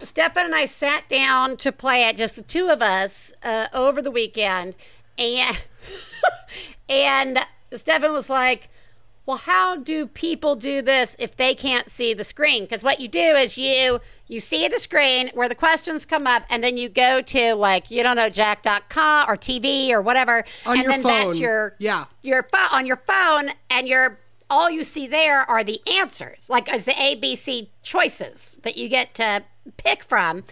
[0.00, 4.02] Stefan and I sat down to play it, just the two of us, uh, over
[4.02, 4.74] the weekend,
[5.16, 5.58] and
[6.88, 7.38] and
[7.76, 8.68] Stefan was like,
[9.26, 12.64] "Well, how do people do this if they can't see the screen?
[12.64, 16.44] Because what you do is you you see the screen where the questions come up,
[16.48, 20.74] and then you go to like you don't know jack.com or TV or whatever, On
[20.76, 22.06] and your then that's your Yeah.
[22.22, 24.18] your phone on your phone, and your
[24.50, 29.14] all you see there are the answers, like as the ABC choices that you get
[29.14, 29.44] to
[29.78, 30.44] pick from.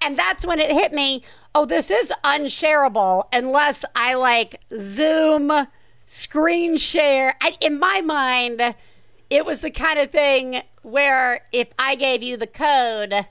[0.00, 1.22] And that's when it hit me.
[1.54, 5.50] Oh, this is unshareable unless I like Zoom,
[6.06, 7.36] screen share.
[7.40, 8.74] I, in my mind,
[9.28, 13.26] it was the kind of thing where if I gave you the code,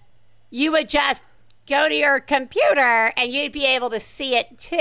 [0.49, 1.23] you would just
[1.67, 4.75] go to your computer and you'd be able to see it too.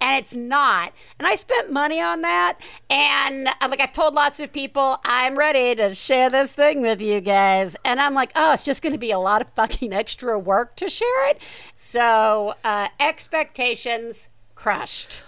[0.00, 0.92] And it's not.
[1.18, 2.58] And I spent money on that.
[2.90, 7.00] And uh, like I've told lots of people, I'm ready to share this thing with
[7.00, 7.76] you guys.
[7.84, 10.76] And I'm like, oh, it's just going to be a lot of fucking extra work
[10.76, 11.38] to share it.
[11.76, 15.22] So uh, expectations crushed.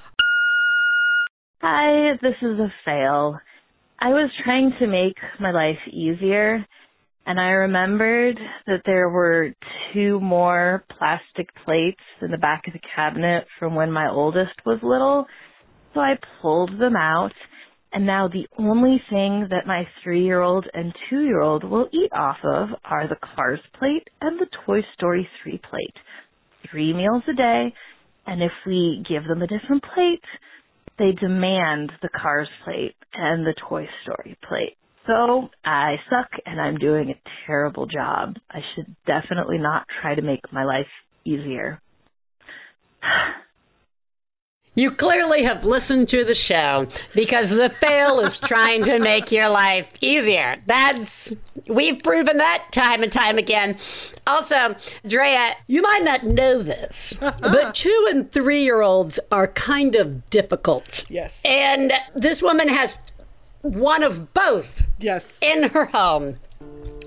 [1.67, 3.39] Hi, this is a fail.
[3.99, 6.63] I was trying to make my life easier,
[7.25, 9.49] and I remembered that there were
[9.95, 14.79] two more plastic plates in the back of the cabinet from when my oldest was
[14.83, 15.25] little.
[15.95, 17.33] So I pulled them out,
[17.95, 21.89] and now the only thing that my three year old and two year old will
[21.95, 25.97] eat off of are the Cars plate and the Toy Story 3 plate.
[26.71, 27.73] Three meals a day,
[28.27, 30.21] and if we give them a different plate,
[30.99, 34.77] they demand the Cars plate and the Toy Story plate.
[35.07, 38.37] So I suck and I'm doing a terrible job.
[38.51, 40.87] I should definitely not try to make my life
[41.25, 41.81] easier.
[44.77, 49.49] You clearly have listened to the show because the fail is trying to make your
[49.49, 50.57] life easier.
[50.67, 51.33] That's
[51.69, 53.77] we've proven that time and time again.
[54.27, 54.75] Also,
[55.07, 60.29] Drea, you might not know this, but two and three year olds are kind of
[60.31, 61.05] difficult.
[61.09, 61.41] Yes.
[61.45, 62.99] And this woman has
[63.63, 65.39] one of both Yes.
[65.41, 66.39] in her home.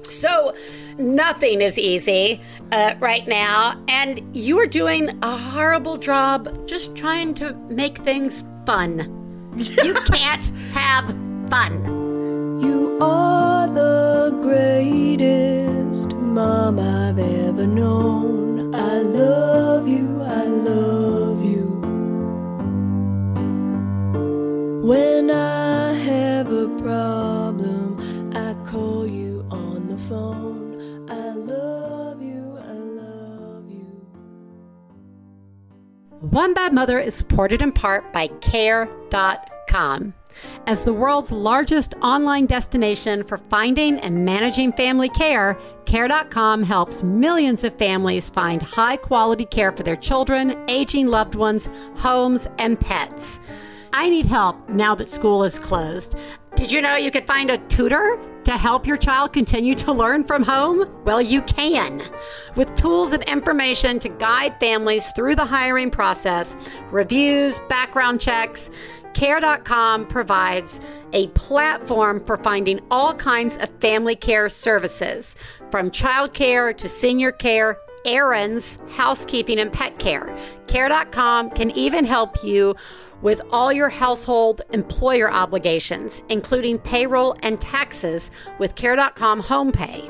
[0.08, 0.56] So
[0.98, 2.42] nothing is easy
[2.72, 8.44] uh, right now, and you are doing a horrible job just trying to make things
[8.66, 9.14] fun.
[9.56, 11.08] You can't have
[11.50, 11.84] fun.
[12.62, 18.74] You are the greatest mom I've ever known.
[18.74, 21.66] I love you, I love you.
[24.84, 27.27] When I have a problem,
[30.08, 31.10] phone.
[31.10, 33.86] I love you, I love you.
[36.22, 40.14] One Bad Mother is supported in part by Care.com.
[40.68, 47.64] As the world's largest online destination for finding and managing family care, Care.com helps millions
[47.64, 53.40] of families find high quality care for their children, aging loved ones, homes, and pets.
[53.94, 56.16] I need help now that school is closed.
[56.56, 60.24] Did you know you could find a tutor to help your child continue to learn
[60.24, 60.90] from home?
[61.04, 62.10] Well, you can.
[62.56, 66.56] With tools and information to guide families through the hiring process,
[66.90, 68.70] reviews, background checks,
[69.14, 70.80] Care.com provides
[71.12, 75.36] a platform for finding all kinds of family care services,
[75.70, 80.34] from childcare to senior care errands, housekeeping, and pet care.
[80.68, 82.76] Care.com can even help you
[83.22, 90.10] with all your household employer obligations, including payroll and taxes with Care.com Home Pay.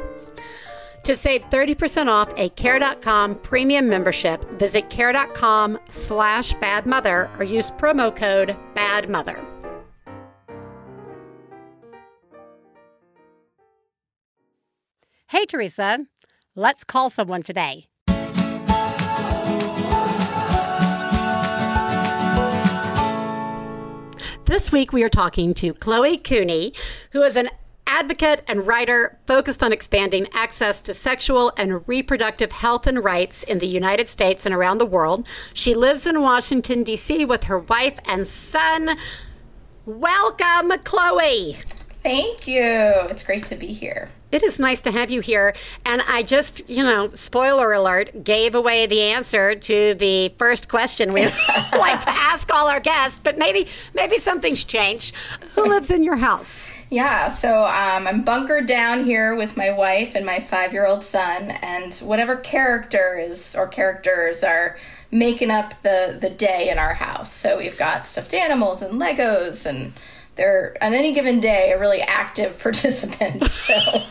[1.04, 8.14] To save 30% off a Care.com premium membership, visit Care.com slash badmother or use promo
[8.14, 9.42] code BADMOTHER.
[15.30, 16.06] Hey, Theresa,
[16.56, 17.88] let's call someone today.
[24.48, 26.72] This week we are talking to Chloe Cooney,
[27.12, 27.50] who is an
[27.86, 33.60] advocate and writer focused on expanding access to sexual and reproductive health and rights in
[33.60, 35.28] the United States and around the world.
[35.54, 37.26] She lives in Washington, D.C.
[37.26, 38.98] with her wife and son.
[39.86, 41.58] Welcome, Chloe.
[42.02, 42.64] Thank you.
[42.64, 44.10] It's great to be here.
[44.30, 45.56] It is nice to have you here.
[45.86, 51.14] And I just, you know, spoiler alert, gave away the answer to the first question
[51.14, 55.16] we like to ask all our guests, but maybe maybe something's changed.
[55.56, 56.70] Who lives in your house?
[56.90, 61.04] Yeah, so um, I'm bunkered down here with my wife and my five year old
[61.04, 64.78] son, and whatever character is or characters are
[65.10, 67.32] making up the, the day in our house.
[67.32, 69.94] So we've got stuffed animals and Legos and
[70.38, 73.46] they're on any given day a really active participant.
[73.48, 73.74] So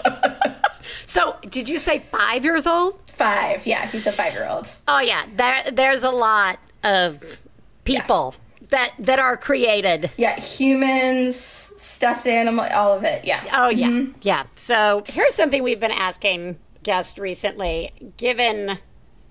[1.07, 3.01] So, did you say 5 years old?
[3.17, 4.71] five, yeah, he's a five year old.
[4.87, 7.41] Oh yeah, there there's a lot of
[7.85, 8.35] people
[8.69, 10.11] that that are created.
[10.17, 13.25] Yeah, humans, stuffed animal, all of it.
[13.25, 13.43] Yeah.
[13.53, 14.19] Oh yeah, mm-hmm.
[14.23, 14.45] yeah.
[14.55, 17.91] So here's something we've been asking guests recently.
[18.17, 18.79] Given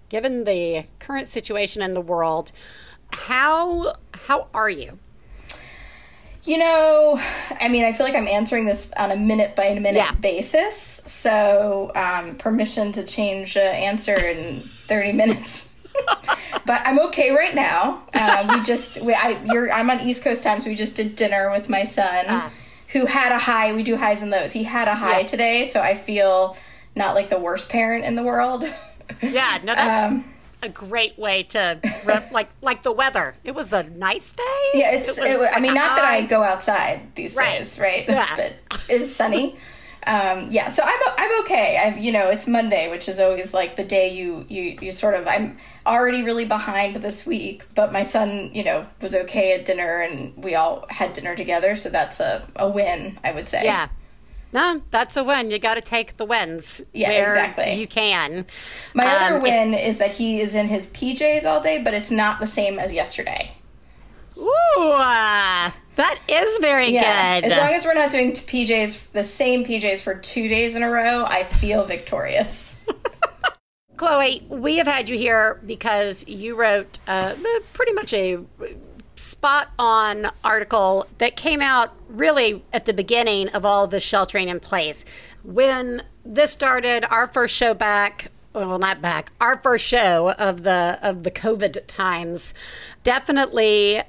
[0.09, 2.51] given the current situation in the world,
[3.11, 3.95] how
[4.27, 4.99] how are you?
[6.45, 7.19] You know,
[7.59, 10.11] I mean, I feel like I'm answering this on a minute by minute Yeah.
[10.11, 11.01] basis.
[11.07, 15.67] So, um, permission to change uh, answer in 30 minutes.
[16.65, 18.03] but I'm okay right now.
[18.13, 21.15] Uh, we just, we, I, you're, I'm on East Coast time, so we just did
[21.15, 22.51] dinner with my son,
[22.89, 23.73] who had a high.
[23.73, 24.51] We do highs and lows.
[24.51, 25.27] He had a high Yeah.
[25.27, 26.55] today, so I feel
[26.95, 28.63] not like the worst parent in the world.
[29.21, 30.15] Yeah, no, that's
[30.65, 33.35] a great way to re- like like the weather.
[33.43, 34.43] It was a nice day.
[34.73, 35.07] Yeah, it's.
[35.07, 37.59] was It, I mean, not that I go outside these Right.
[37.59, 38.05] days, right?
[38.07, 38.35] Yeah.
[38.35, 38.53] but
[38.89, 39.57] it's sunny.
[40.07, 41.77] Um, yeah, so I'm I'm okay.
[41.77, 45.15] I you know it's Monday, which is always like the day you you you sort
[45.15, 49.65] of I'm already really behind this week, but my son you know was okay at
[49.65, 53.63] dinner and we all had dinner together, so that's a a win, I would say.
[53.63, 53.87] Yeah.
[54.55, 55.51] No, that's a win.
[55.51, 56.81] You got to take the wins.
[56.93, 57.73] Yeah, exactly.
[57.73, 58.45] You can.
[58.93, 62.09] My other Um, win is that he is in his PJs all day, but it's
[62.09, 63.51] not the same as yesterday.
[64.37, 67.51] Ooh, uh, that is very Yeah, good.
[67.51, 70.89] as long as we're not doing PJs the same PJs for two days in a
[70.89, 72.77] row, I feel victorious.
[73.97, 77.35] Chloe, we have had you here because you wrote uh,
[77.73, 78.39] pretty much a
[79.15, 84.49] spot on article that came out really at the beginning of all of the sheltering
[84.49, 85.05] in place.
[85.43, 90.99] When this started, our first show back, well, not back, our first show of the
[91.01, 92.53] of the COVID times,
[93.03, 94.01] definitely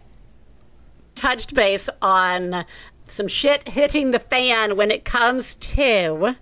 [1.14, 2.64] touched base on
[3.06, 6.36] some shit hitting the fan when it comes to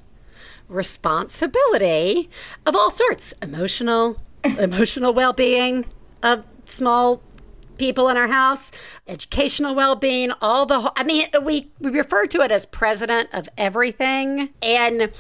[0.69, 2.31] responsibility
[2.65, 4.17] of all sorts emotional
[4.59, 5.85] emotional well-being
[6.23, 7.23] of small
[7.79, 8.71] people in our house
[9.07, 14.51] educational well-being all the i mean we we refer to it as president of everything.
[14.63, 15.11] And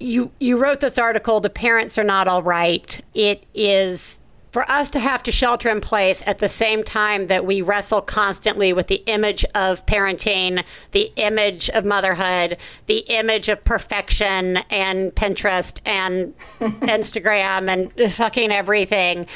[0.00, 3.00] you you wrote this article the parents are not all right.
[3.14, 4.18] It is
[4.54, 8.00] for us to have to shelter in place at the same time that we wrestle
[8.00, 15.12] constantly with the image of parenting, the image of motherhood, the image of perfection and
[15.16, 19.26] Pinterest and Instagram and fucking everything.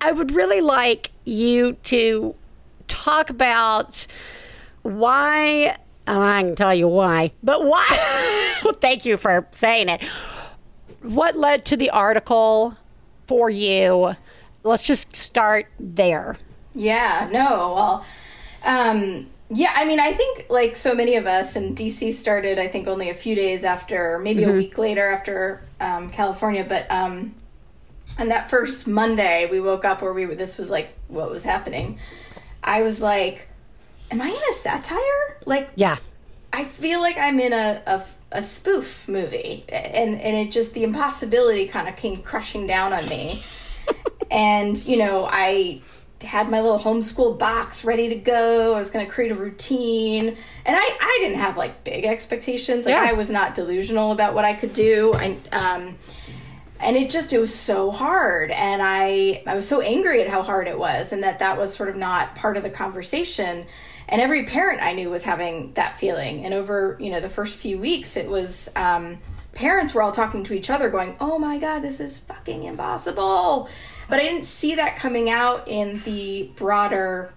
[0.00, 2.34] I would really like you to
[2.88, 4.04] talk about
[4.82, 5.76] why
[6.08, 7.86] oh, I can tell you why, but why
[8.80, 10.02] thank you for saying it.
[11.02, 12.76] What led to the article
[13.28, 14.16] for you?
[14.62, 16.36] Let's just start there.
[16.74, 18.04] Yeah, no, well,
[18.62, 22.68] um, yeah, I mean, I think like so many of us, and DC started, I
[22.68, 27.34] think, only a few days after, maybe a week later after um, California, but um,
[28.18, 31.42] and that first Monday we woke up where we were, this was like what was
[31.42, 31.98] happening.
[32.62, 33.48] I was like,
[34.10, 35.38] am I in a satire?
[35.46, 35.96] Like, Yeah.
[36.52, 40.82] I feel like I'm in a, a, a spoof movie, and and it just the
[40.84, 43.42] impossibility kind of came crushing down on me.
[44.30, 45.82] and you know, I
[46.22, 48.74] had my little homeschool box ready to go.
[48.74, 52.86] I was going to create a routine, and I I didn't have like big expectations.
[52.86, 53.06] Like Yeah.
[53.08, 55.14] I was not delusional about what I could do.
[55.14, 55.96] I um.
[56.80, 60.42] and it just it was so hard and i i was so angry at how
[60.42, 63.66] hard it was and that that was sort of not part of the conversation
[64.08, 67.58] and every parent i knew was having that feeling and over you know the first
[67.58, 69.18] few weeks it was um,
[69.52, 73.68] parents were all talking to each other going oh my god this is fucking impossible
[74.10, 77.32] but i didn't see that coming out in the broader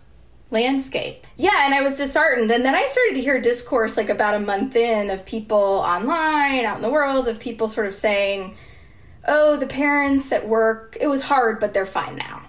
[0.52, 1.26] landscape.
[1.36, 2.52] Yeah, and I was disheartened.
[2.52, 6.64] And then I started to hear discourse like about a month in of people online,
[6.64, 8.56] out in the world, of people sort of saying,
[9.28, 12.44] oh, the parents at work, it was hard, but they're fine now.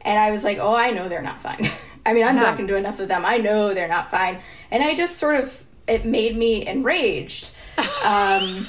[0.00, 1.68] And I was like, oh, I know they're not fine.
[2.06, 2.42] I mean, I'm No.
[2.42, 3.22] talking to enough of them.
[3.26, 4.40] I know they're not fine.
[4.70, 7.50] And I just sort of, it made me enraged.
[8.04, 8.66] Um,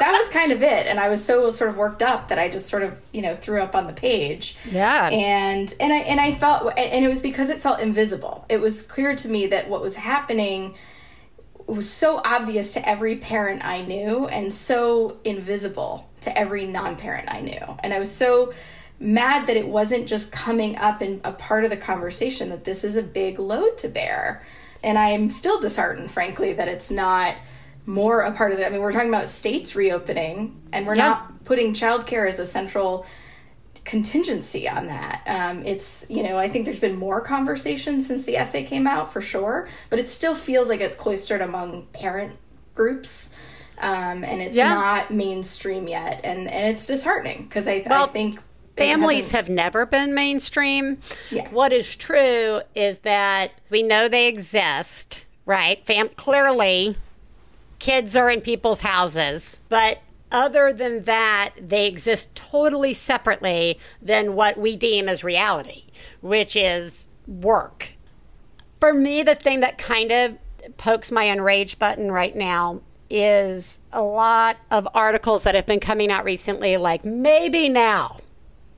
[0.00, 0.86] that was kind of it.
[0.86, 3.34] And I was so sort of worked up that I just sort of, you know,
[3.36, 5.08] threw up on the page Yeah.
[5.10, 8.44] and and I and I felt and it was because it felt invisible.
[8.48, 10.74] It was clear to me that what was happening
[11.66, 17.42] was so obvious to every parent I knew and so invisible to every non-parent I
[17.42, 17.60] knew.
[17.80, 18.54] And I was so
[18.98, 22.84] mad that it wasn't just coming up in a part of the conversation that this
[22.84, 24.44] is a big load to bear.
[24.82, 27.34] And I'm still disheartened frankly that it's not
[27.88, 31.08] more a part of the I mean we're talking about states reopening and we're Yeah.
[31.08, 33.06] not putting childcare as a central
[33.84, 35.22] contingency on that.
[35.26, 39.10] Um, it's, you know, I think there's been more conversation since the essay came out
[39.12, 42.36] for sure, but it still feels like it's cloistered among parent
[42.74, 43.30] groups.
[43.78, 44.74] Um, and it's Yeah.
[44.74, 46.20] not mainstream yet.
[46.22, 48.38] And, and it's disheartening because I, I think
[48.76, 50.98] Families have never been mainstream.
[51.30, 51.48] Yeah.
[51.48, 55.84] What is true is that we know they exist, right?
[55.86, 56.96] Fam- clearly,
[57.78, 60.00] kids are in people's houses, but
[60.30, 65.84] other than that, they exist totally separately than what we deem as reality,
[66.20, 67.92] which is work.
[68.80, 70.38] For me, the thing that kind of
[70.76, 76.10] pokes my enrage button right now is a lot of articles that have been coming
[76.10, 78.18] out recently, like maybe now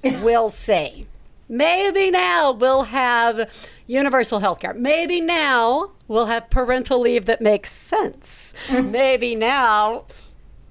[0.03, 1.07] we'll see.
[1.49, 3.51] Maybe now we'll have
[3.91, 4.73] universal health care.
[4.73, 8.55] Maybe now we'll have parental leave that makes sense.
[8.69, 8.91] Mm-hmm.
[8.91, 10.05] Maybe now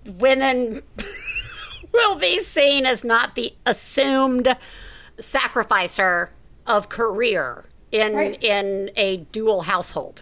[0.06, 0.82] women
[1.94, 4.56] will be seen as not the assumed
[5.20, 6.32] sacrificer
[6.66, 8.42] of career in Right.
[8.44, 10.22] in a dual household.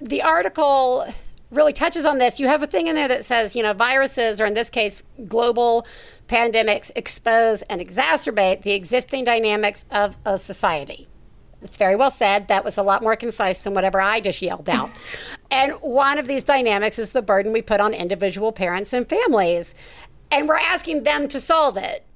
[0.00, 1.06] The article
[1.50, 2.38] really touches on this.
[2.38, 5.02] You have a thing in there that says, you know, viruses, or in this case,
[5.26, 5.86] global
[6.28, 11.08] pandemics, expose and exacerbate the existing dynamics of a society.
[11.66, 12.46] It's very well said.
[12.46, 14.88] That was a lot more concise than whatever I just yelled out.
[15.50, 19.74] and one of these dynamics is the burden we put on individual parents and families.
[20.30, 22.06] And we're asking them to solve it.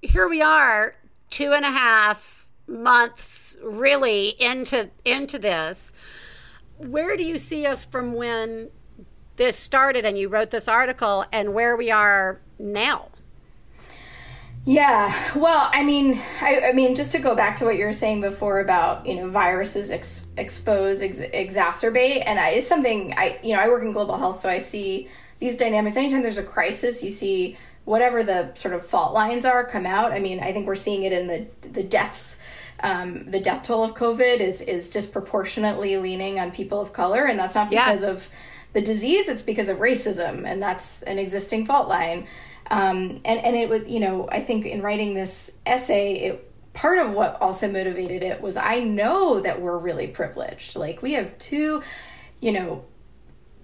[0.00, 0.96] Here we are,
[1.30, 5.92] two and a half months really into into this.
[6.76, 8.70] Where do you see us from when
[9.36, 13.11] this started and you wrote this article and where we are now?
[14.64, 17.92] Yeah, well, I mean, I, I mean, just to go back to what you were
[17.92, 23.40] saying before about you know viruses ex- expose, ex- exacerbate, and I, it's something I
[23.42, 25.08] you know I work in global health, so I see
[25.40, 25.96] these dynamics.
[25.96, 27.56] Anytime there's a crisis, you see
[27.86, 30.12] whatever the sort of fault lines are come out.
[30.12, 32.38] I mean, I think we're seeing it in the the deaths.
[32.84, 37.36] Um, the death toll of COVID is is disproportionately leaning on people of color, and
[37.36, 37.86] that's not Yeah.
[37.92, 38.28] because of
[38.74, 42.28] the disease; it's because of racism, and that's an existing fault line.
[42.70, 46.98] Um, and and it was you know I think in writing this essay, it part
[46.98, 50.76] of what also motivated it was I know that we're really privileged.
[50.76, 51.82] Like we have two,
[52.40, 52.84] you know,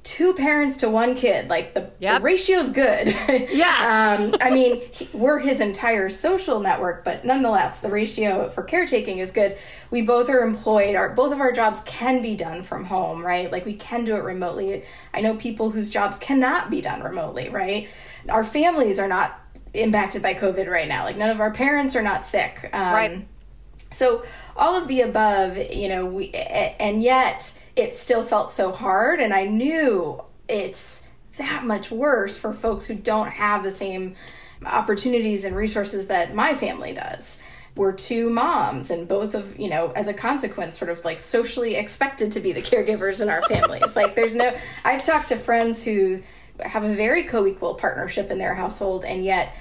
[0.05, 1.49] two parents to one kid.
[1.49, 2.21] Like the, Yep.
[2.21, 3.09] the ratio's good.
[3.51, 4.17] Yeah.
[4.21, 9.19] um, I mean, he, we're his entire social network, but nonetheless, the ratio for caretaking
[9.19, 9.57] is good.
[9.91, 10.95] We both are employed.
[10.95, 13.51] Our both of our jobs can be done from home, right?
[13.51, 14.85] Like we can do it remotely.
[15.15, 17.89] I know people whose jobs cannot be done remotely, right?
[18.29, 19.39] Our families are not
[19.75, 21.05] impacted by COVID right now.
[21.05, 22.71] Like none of our parents are not sick.
[22.73, 23.29] Um, Right.
[23.93, 24.25] so
[24.57, 29.33] all of the above, you know, we and yet it still felt so hard and
[29.33, 31.05] I knew it's
[31.37, 34.15] that much worse for folks who don't have the same
[34.67, 37.39] opportunities and resources that my family does.
[37.77, 41.77] We're two moms and both of, you know, as a consequence sort of like socially
[41.77, 43.95] expected to be the caregivers in our families.
[43.95, 44.53] like there's no
[44.85, 46.23] I've talked to friends who
[46.63, 49.55] have a very co-equal partnership in their household and yet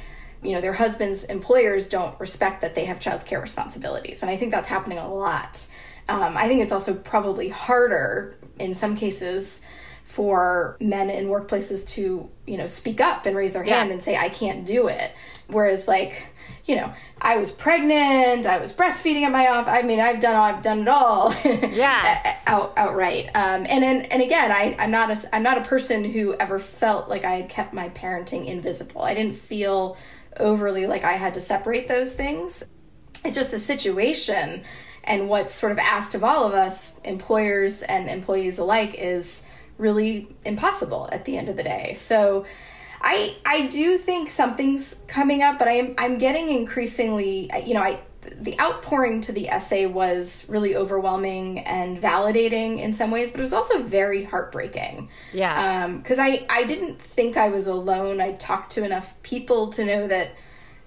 [0.43, 4.21] you know their husbands employers don't respect that they have child care responsibilities.
[4.21, 5.65] And i think that's happening a lot.
[6.09, 9.61] Um, i think it's also probably harder in some cases
[10.03, 13.93] for men in workplaces to you know speak up and raise their hand Yeah.
[13.95, 15.11] and say i can't do it.
[15.47, 16.27] Whereas like
[16.67, 20.35] you know i was pregnant i was breastfeeding at my off i mean i've done
[20.35, 22.37] all, i've done it all Yeah.
[22.45, 23.27] out outright.
[23.35, 26.59] Um, and and and again, I I'm not a I'm not a person who ever
[26.59, 29.01] felt like I had kept my parenting invisible.
[29.01, 29.97] I didn't feel
[30.39, 32.63] overly like I had to separate those things.
[33.25, 34.63] It's just the situation
[35.03, 39.41] and what's sort of asked of all of us, employers and employees alike, is
[39.77, 41.93] really impossible at the end of the day.
[41.93, 42.45] So
[43.01, 47.99] I I do think something's coming up, but I'm I'm getting increasingly you know I
[48.39, 53.43] the outpouring to the essay was really overwhelming and validating in some ways, but it
[53.43, 55.09] was also very heartbreaking.
[55.33, 55.85] Yeah.
[55.85, 58.21] Um, because I I didn't think I was alone.
[58.21, 60.31] I talked to enough people to know that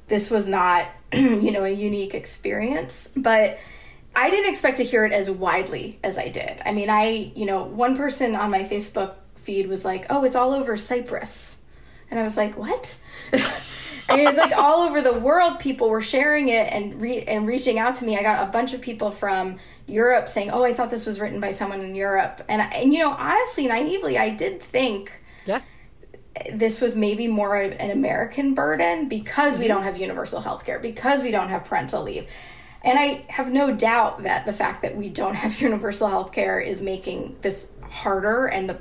[0.09, 3.59] this was not you know a unique experience, but.
[4.13, 6.61] I didn't expect to hear it as widely as I did.
[6.67, 10.35] I mean, I, you know, one person on my Facebook feed was like, "Oh, it's
[10.35, 11.60] all over Cyprus."
[12.11, 12.99] And I was like, "What?"
[14.11, 17.47] and it was like all over the world people were sharing it and re- and
[17.47, 18.19] reaching out to me.
[18.19, 21.41] I got a bunch of people from Europe saying, "Oh, I thought this was written
[21.41, 25.13] by someone in Europe." And and you know, honestly, naively, I did think
[25.47, 25.61] Yeah.
[26.53, 29.75] this was maybe more of an American burden because we mm-hmm.
[29.75, 32.29] don't have universal health care, because we don't have parental leave.
[32.83, 36.61] And I have no doubt that the fact that we don't have universal health care
[36.61, 38.79] is making this harder and the,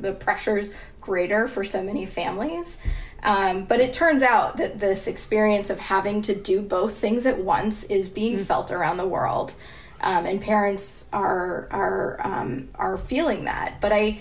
[0.00, 0.72] the pressures
[1.08, 2.76] greater for so many families.
[3.22, 7.38] Um, but it turns out that this experience of having to do both things at
[7.38, 9.54] once is being felt around the world.
[10.00, 13.80] Um, and parents are are um, are feeling that.
[13.80, 14.20] But I,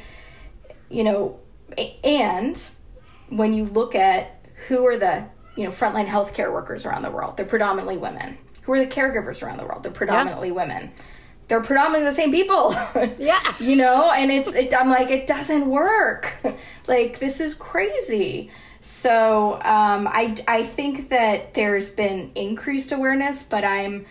[0.90, 1.40] you know,
[2.04, 2.58] and
[3.30, 5.26] when you look at who are the
[5.56, 8.40] you know frontline healthcare workers around the world, they're predominantly women.
[8.64, 9.84] Who are the caregivers around the world?
[9.84, 10.92] They're predominantly women.
[11.48, 12.76] They're predominantly the same people.
[13.20, 13.42] Yeah.
[13.60, 16.34] you know, and it's it, I'm like it doesn't work.
[16.88, 18.52] like this is crazy.
[18.82, 24.06] So um, I I think that there's been increased awareness, but I'm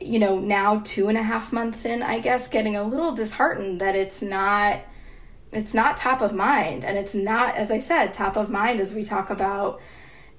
[0.00, 3.80] you know now two and a half months in, I guess, getting a little disheartened
[3.80, 4.80] that it's not
[5.52, 8.94] it's not top of mind and it's not as i said top of mind as
[8.94, 9.80] we talk about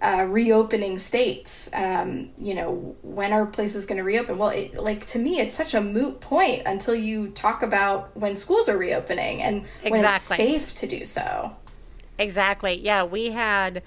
[0.04, 5.06] uh, reopening states um, you know when are places going to reopen well it, like
[5.06, 9.42] to me it's such a moot point until you talk about when schools are reopening
[9.42, 11.56] and when it's safe to do so
[12.18, 12.74] Exactly.
[12.74, 13.84] Yeah, we had.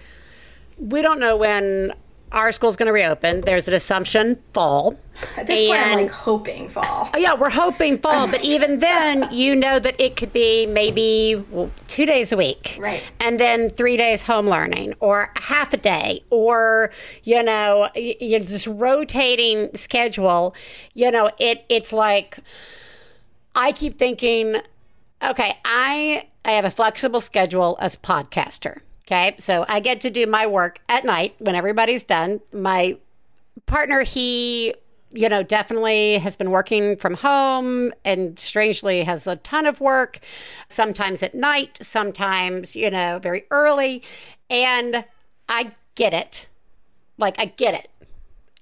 [0.79, 1.95] We don't know when
[2.33, 3.41] our school's going to reopen.
[3.43, 4.97] There's an assumption fall.
[5.37, 9.29] at this point i'm And- like hoping fall Yeah, we're hoping fall, but even then,
[9.33, 11.43] you know that it could be maybe
[11.89, 13.03] two days a week, Right.
[13.20, 16.91] And then three days home learning, or half a day, or
[17.22, 20.55] you know, you this rotating schedule.
[20.95, 22.39] You know, it it's like
[23.55, 24.57] I keep thinking,
[25.22, 28.81] okay, I I have a flexible schedule as a podcaster.
[29.07, 32.41] Okay, so I get to do my work at night when everybody's done.
[32.53, 32.99] My
[33.65, 34.75] partner, he,
[35.13, 40.19] you know, definitely has been working from home and strangely has a ton of work,
[40.69, 44.03] sometimes at night, sometimes, you know, very early.
[44.51, 45.05] And
[45.49, 46.49] I get it.
[47.17, 47.89] Like, I get it.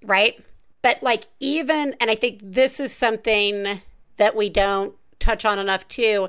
[0.03, 0.45] Right.
[0.83, 3.81] But, like, even, and I think this is something
[4.19, 6.29] that we don't touch on enough too.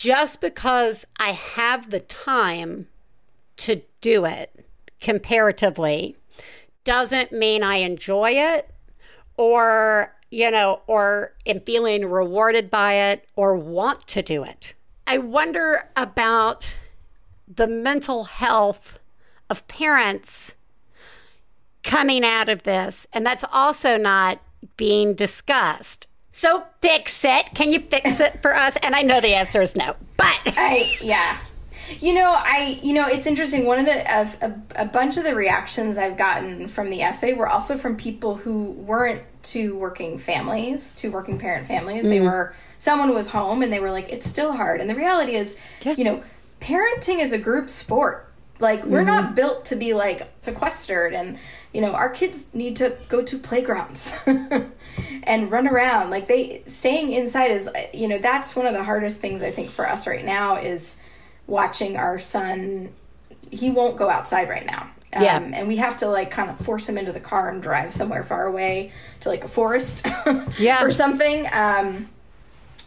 [0.00, 2.86] Just because I have the time
[3.56, 4.64] to do it
[5.00, 6.16] comparatively
[6.84, 8.70] doesn't mean I enjoy it
[9.36, 14.72] or, you know, or am feeling rewarded by it or want to do it.
[15.04, 16.76] I wonder about
[17.52, 19.00] the mental health
[19.50, 20.52] of parents
[21.82, 23.08] coming out of this.
[23.12, 24.40] And that's also not
[24.76, 26.06] being discussed.
[26.38, 27.46] So fix it.
[27.54, 28.76] Can you fix it for us?
[28.80, 31.40] And I know the answer is no, but I yeah.
[31.98, 33.66] You know, I you know it's interesting.
[33.66, 37.32] One of the of a, a bunch of the reactions I've gotten from the essay
[37.32, 42.04] were also from people who weren't two working families, two working parent families.
[42.04, 42.26] They mm.
[42.26, 44.80] were someone was home and they were like, it's still hard.
[44.80, 46.22] And the reality is, you know,
[46.60, 48.32] parenting is a group sport.
[48.60, 49.06] Like we're mm-hmm.
[49.06, 51.36] not built to be like sequestered and
[51.72, 54.12] you know, our kids need to go to playgrounds
[55.22, 56.10] and run around.
[56.10, 59.70] Like they staying inside is you know, that's one of the hardest things I think
[59.70, 60.96] for us right now is
[61.46, 62.90] watching our son
[63.50, 64.90] he won't go outside right now.
[65.14, 65.38] Um, Yeah.
[65.54, 68.22] and we have to like kind of force him into the car and drive somewhere
[68.24, 70.06] far away to like a forest
[70.58, 70.82] Yeah.
[70.84, 71.46] or something.
[71.52, 72.08] Um,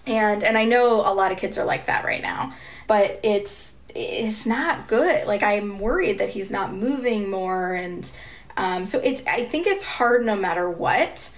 [0.06, 2.54] and and I know a lot of kids are like that right now,
[2.88, 5.28] but it's it's not good.
[5.28, 8.10] Like I'm worried that he's not moving more, and
[8.58, 11.32] um, so it's I think it's hard no matter what.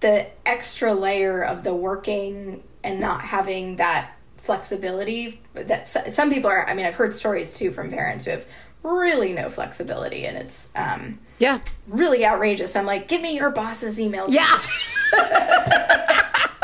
[0.00, 6.68] The extra layer of the working and not having that flexibility that some people are.
[6.68, 8.44] I mean, I've heard stories too from parents who have
[8.82, 11.60] really no flexibility, and it's um, yeah.
[11.88, 12.76] really outrageous.
[12.76, 14.26] I'm like, give me your boss's email.
[14.28, 14.56] Yeah.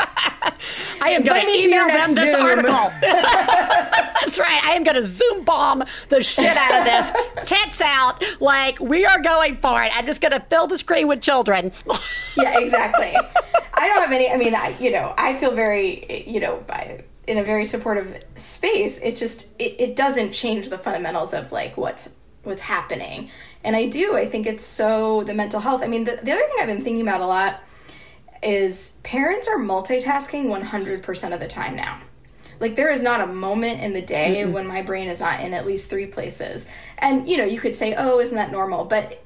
[0.65, 2.43] please." I am going to email them this Zoom.
[2.43, 2.93] article.
[3.01, 4.65] That's right.
[4.65, 7.49] I am going to Zoom bomb the shit out of this.
[7.49, 8.23] Tits out.
[8.41, 9.97] Like, we are going for it.
[9.97, 11.73] I'm just going to fill the screen with children.
[12.37, 13.15] yeah, exactly.
[13.75, 14.31] I don't have any.
[14.31, 18.23] I mean, I, you know, I feel very, you know, by, in a very supportive
[18.37, 18.99] space.
[19.03, 22.09] It's just it, it doesn't change the fundamentals of like what's
[22.45, 23.31] what's happening.
[23.63, 24.15] And I do.
[24.17, 25.83] I think it's so the mental health.
[25.83, 27.63] I mean, the, the other thing I've been thinking about a lot
[28.45, 32.01] is parents are multitasking 100% of the time now.
[32.61, 35.41] Like there is not a moment in the day mm when my brain is not
[35.41, 36.67] in at least three places.
[36.99, 39.24] And you know, you could say, "Oh, isn't that normal?" But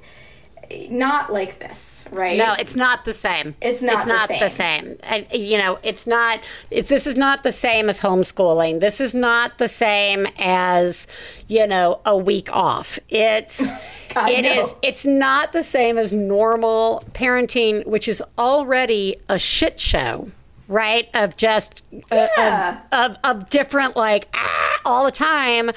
[0.91, 2.37] not like this, right?
[2.37, 3.55] No, it's not the same.
[3.61, 3.95] It's not.
[3.97, 4.97] It's the not same.
[4.99, 5.41] the same.
[5.41, 6.41] You know, it's not.
[6.71, 8.81] It's, this is not the same as homeschooling.
[8.81, 11.07] This is not the same as
[11.47, 12.99] you know a week off.
[13.09, 13.67] It's.
[14.15, 14.65] God, it no.
[14.65, 20.31] is- It's not the same as normal parenting, which is already a shit show.
[20.67, 25.71] Right of just uh, of, of of different like ah, all the time.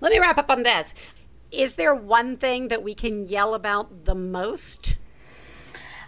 [0.00, 0.92] Let me wrap up on this.
[1.54, 4.96] Is there one thing that we can yell about the most?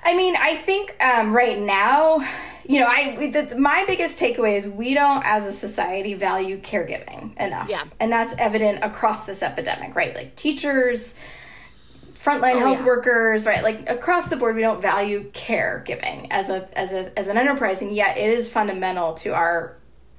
[0.04, 2.24] I mean, I think um, right now,
[2.68, 7.36] you know, I the, my biggest takeaway is we don't, as a society, value caregiving
[7.40, 7.68] enough.
[7.68, 7.82] Yeah.
[7.98, 10.14] and that's evident across this epidemic, right?
[10.14, 11.16] Like teachers,
[12.14, 12.86] frontline health Oh, yeah.
[12.86, 13.62] workers, right?
[13.64, 17.82] Like across the board, we don't value caregiving as a as a as an enterprise,
[17.82, 19.76] and yet it is fundamental to our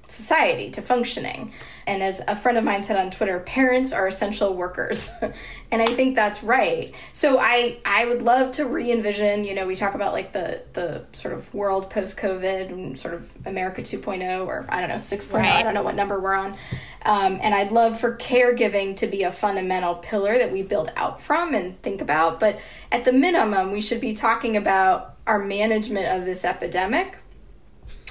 [0.07, 1.53] society to functioning.
[1.87, 5.09] And as a friend of mine said on Twitter, parents are essential workers.
[5.71, 6.93] and I think that's right.
[7.13, 11.05] So I I would love to re-envision, you know, we talk about like the the
[11.13, 15.63] sort of world post-COVID and sort of America 2.0 or I don't know 6.0, I
[15.63, 16.57] don't know what number we're on.
[17.03, 21.21] Um, and I'd love for caregiving to be a fundamental pillar that we build out
[21.21, 22.39] from and think about.
[22.39, 22.59] But
[22.91, 27.17] at the minimum, we should be talking about our management of this epidemic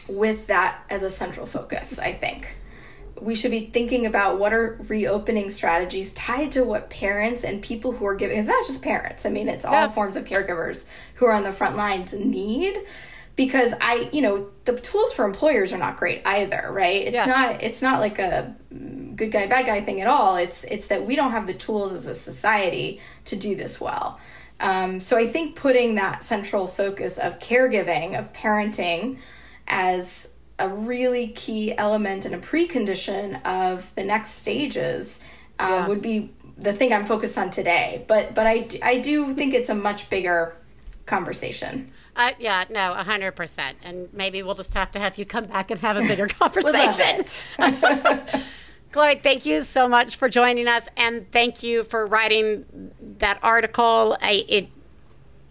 [0.09, 2.57] with that as a central focus, I think.
[3.21, 7.93] We should be thinking about what are reopening strategies tied to what parents and people
[7.93, 9.89] who are giving, it's not just parents, I mean, it's all Yeah.
[9.89, 12.79] forms of caregivers who are on the front lines need.
[13.37, 17.07] Because I, you know, the tools for employers are not great either, right?
[17.07, 17.27] It's Yeah.
[17.27, 18.57] not, it's not like a
[19.14, 20.37] good guy, bad guy thing at all.
[20.37, 24.19] It's, it's that we don't have the tools as a society to do this well.
[24.59, 29.19] Um, so I think putting that central focus of caregiving, of parenting,
[29.69, 35.20] as a really key element and a precondition of the next stages
[35.59, 35.86] um, Yeah.
[35.88, 38.04] would be the thing I'm focused on today.
[38.07, 40.57] But but I, I do think it's a much bigger
[41.04, 41.90] conversation.
[42.14, 43.76] Uh, yeah, no, hundred percent.
[43.82, 47.24] And maybe we'll just have to have you come back and have a bigger conversation.
[48.92, 52.64] Chloe, thank you so much for joining us, and thank you for writing
[53.18, 54.16] that article.
[54.22, 54.68] I, it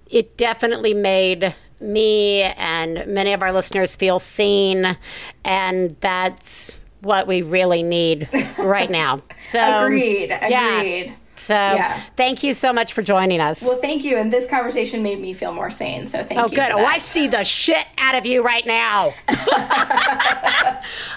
[0.10, 1.54] it definitely made
[1.86, 4.98] me and many of our listeners feel seen,
[5.44, 8.28] and that's what we really need
[8.58, 9.20] right now.
[9.44, 11.12] So Agreed, yeah.
[11.36, 12.02] So Yeah.
[12.16, 13.62] thank you so much for joining us.
[13.62, 14.18] Well, thank you.
[14.18, 16.08] And this conversation made me feel more sane.
[16.08, 16.56] So thank Oh, you.
[16.56, 16.72] good.
[16.72, 19.14] for Oh, I see the shit out of you right now.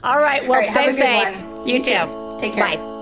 [0.03, 0.47] All right.
[0.47, 1.43] Well, All right, have stay good safe.
[1.43, 1.66] one.
[1.66, 1.91] You, You too.
[1.93, 2.37] too.
[2.41, 2.77] Take care.
[2.77, 2.98] Bye.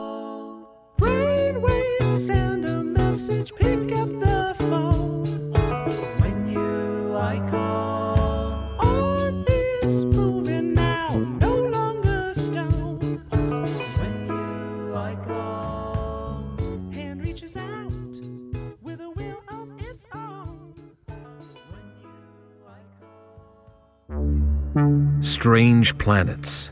[25.21, 26.71] Strange planets,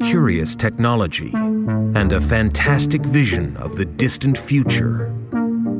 [0.00, 5.10] curious technology, and a fantastic vision of the distant future.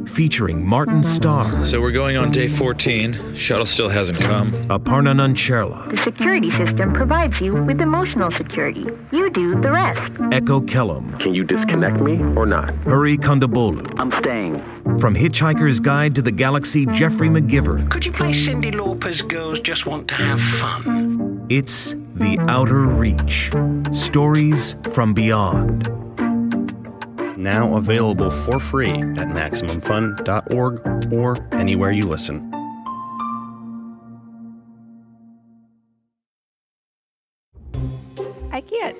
[0.07, 3.37] Featuring Martin Starr, So we're going on day 14.
[3.37, 4.51] Shuttle still hasn't come.
[4.69, 8.87] Aparna Nancherla, The security system provides you with emotional security.
[9.13, 10.13] You do the rest.
[10.33, 12.75] Echo Kellum, Can you disconnect me or not?
[12.85, 13.95] Hari Kondabolu.
[13.99, 14.63] I'm staying.
[14.99, 17.91] From Hitchhiker's Guide to the Galaxy, Geoffrey McGivern.
[17.91, 21.14] Could you play Cyndi Lauper's Girls Just Want to Have Fun?
[21.49, 23.51] It's The Outer Reach.
[23.95, 25.89] Stories from Beyond.
[27.37, 32.51] Now available for free at MaximumFun.org or anywhere you listen.
[38.53, 38.97] I can't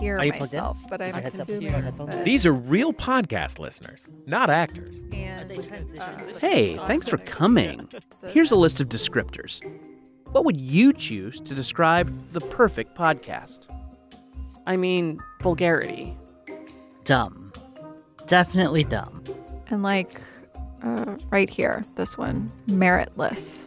[0.00, 0.58] hear Are you plugged in?
[0.58, 5.04] myself, but I'm Is assuming that- These are real podcast listeners, not actors.
[5.12, 5.52] and
[6.00, 7.88] uh, Hey, thanks for coming.
[8.28, 9.60] Here's a list of descriptors.
[10.36, 13.68] What would you choose to describe the perfect podcast?
[14.66, 16.14] I mean, vulgarity.
[17.04, 17.54] Dumb.
[18.26, 19.24] Definitely dumb.
[19.68, 20.20] and like
[20.82, 23.64] uh, right here, this one, meritless.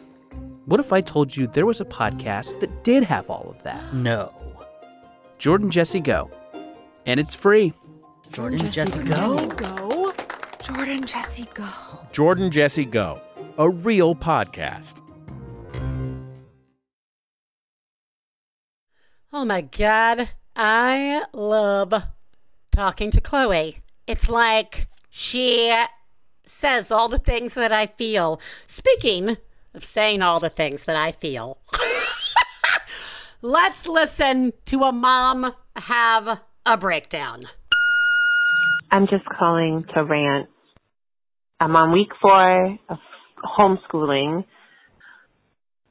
[0.66, 3.92] What if I told you there was a podcast that did have all of that?
[3.92, 4.32] No.
[5.38, 6.30] Jordan Jesse Go.
[7.04, 7.72] And it's free.
[8.30, 9.44] Jordan, Jesse, go.
[9.56, 10.12] Go.
[10.62, 11.66] Jordan, Jesse, go.
[12.12, 13.20] Jordan Jesse Go,
[13.58, 15.00] a real podcast.
[19.32, 20.30] Oh my God.
[20.56, 21.94] I love
[22.72, 23.80] talking to Chloe.
[24.08, 25.72] It's like she
[26.44, 28.40] says all the things that I feel.
[28.66, 29.36] Speaking
[29.72, 31.58] of saying all the things that I feel,
[33.42, 37.44] let's listen to a mom have a breakdown.
[38.90, 40.48] I'm just calling to rant.
[41.60, 42.98] I'm on week four of
[43.56, 44.44] homeschooling,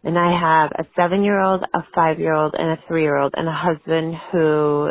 [0.04, 3.18] and I have a seven year old, a five year old, and a three year
[3.18, 4.90] old, and a husband who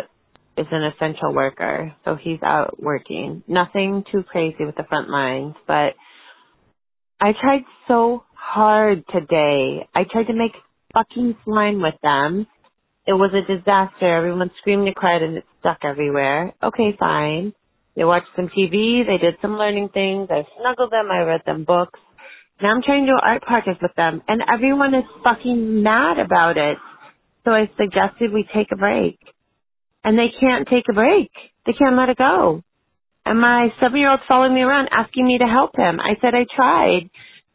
[0.56, 1.94] is an essential worker.
[2.04, 3.42] So he's out working.
[3.46, 5.94] Nothing too crazy with the front lines, but
[7.20, 9.88] I tried so hard today.
[9.94, 10.52] I tried to make
[10.92, 12.46] fucking slime with them.
[13.06, 14.16] It was a disaster.
[14.16, 16.52] Everyone screamed and cried and it stuck everywhere.
[16.62, 17.54] Okay, fine.
[17.98, 21.64] They watched some TV, they did some learning things, I snuggled them, I read them
[21.64, 21.98] books.
[22.62, 26.58] Now I'm trying to do art projects with them and everyone is fucking mad about
[26.58, 26.78] it.
[27.44, 29.18] So I suggested we take a break.
[30.04, 31.30] And they can't take a break.
[31.66, 32.62] They can't let it go.
[33.26, 36.00] And my seven year old's following me around asking me to help him.
[36.00, 37.10] I said I tried.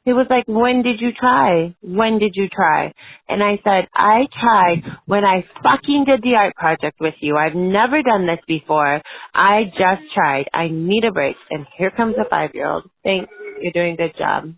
[0.06, 1.76] He was like, when did you try?
[1.82, 2.94] When did you try?
[3.30, 7.38] And I said, I tried when I fucking did the art project with you.
[7.38, 9.02] I've never done this before.
[9.36, 10.46] I just tried.
[10.54, 11.36] I need a break.
[11.52, 12.86] And here comes a five year old.
[13.04, 13.30] Thanks.
[13.62, 14.54] You're doing a good job.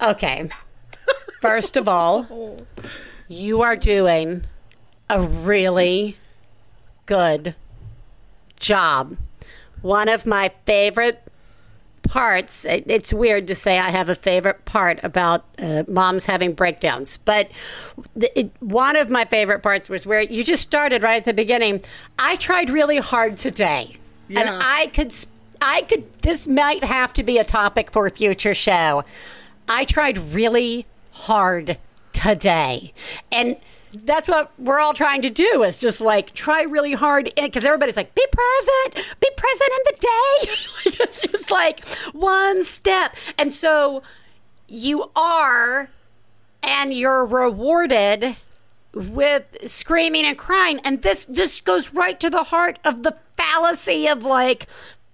[0.00, 0.48] Okay.
[1.40, 2.58] First of all,
[3.28, 4.44] you are doing
[5.08, 6.16] a really
[7.06, 7.54] good
[8.60, 9.16] job.
[9.82, 11.22] One of my favorite
[12.02, 17.18] parts, it's weird to say I have a favorite part about uh, moms having breakdowns,
[17.18, 17.50] but
[18.16, 21.34] the, it, one of my favorite parts was where you just started right at the
[21.34, 21.82] beginning.
[22.18, 23.98] I tried really hard today.
[24.30, 25.14] And I could,
[25.62, 29.04] I could, this might have to be a topic for a future show.
[29.68, 31.78] I tried really hard
[32.12, 32.92] today.
[33.30, 33.56] And
[33.92, 37.96] that's what we're all trying to do is just like try really hard because everybody's
[37.96, 40.52] like be present be present in the day.
[41.04, 43.14] It's just like one step.
[43.38, 44.02] And so
[44.66, 45.90] you are
[46.62, 48.36] and you're rewarded
[48.92, 50.80] with screaming and crying.
[50.84, 54.66] And this this goes right to the heart of the fallacy of like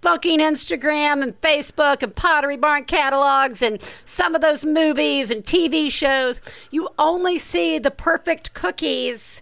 [0.04, 5.90] fucking Instagram and Facebook and Pottery Barn catalogs and some of those movies and TV
[5.90, 6.42] shows.
[6.70, 9.40] You only see the perfect cookies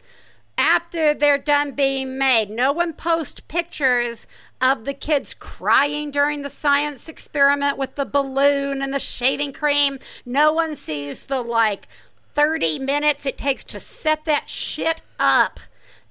[0.57, 2.49] after they're done being made.
[2.49, 4.29] No one posts pictures
[4.61, 9.99] of the kids crying during the science experiment with the balloon and the shaving cream.
[10.25, 11.89] No one sees the like
[12.35, 15.59] 30 minutes it takes to set that shit up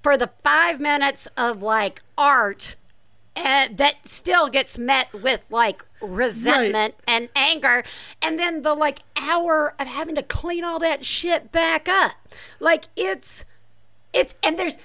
[0.03, 2.75] for the five minutes of like art
[3.35, 7.83] uh, that still gets met with like resentment and anger.
[8.21, 12.13] And then the like hour of having to clean all that shit back up.
[12.59, 13.45] Like it's
[14.13, 14.75] it's and there's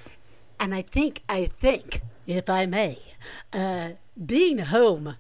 [0.61, 2.99] and i think i think if i may
[3.53, 3.90] uh
[4.24, 5.16] being home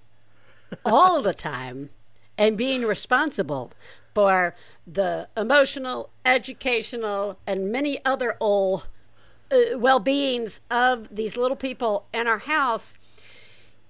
[0.84, 1.90] all the time
[2.38, 3.72] and being responsible
[4.14, 4.54] for
[4.86, 8.88] the emotional, educational, and many other old
[9.50, 12.94] uh, well beings of these little people in our house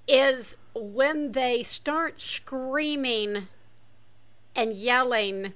[0.08, 3.48] is when they start screaming
[4.54, 5.54] and yelling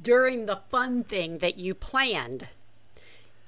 [0.00, 2.48] during the fun thing that you planned,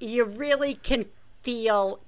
[0.01, 1.07] you really can
[1.43, 2.01] feel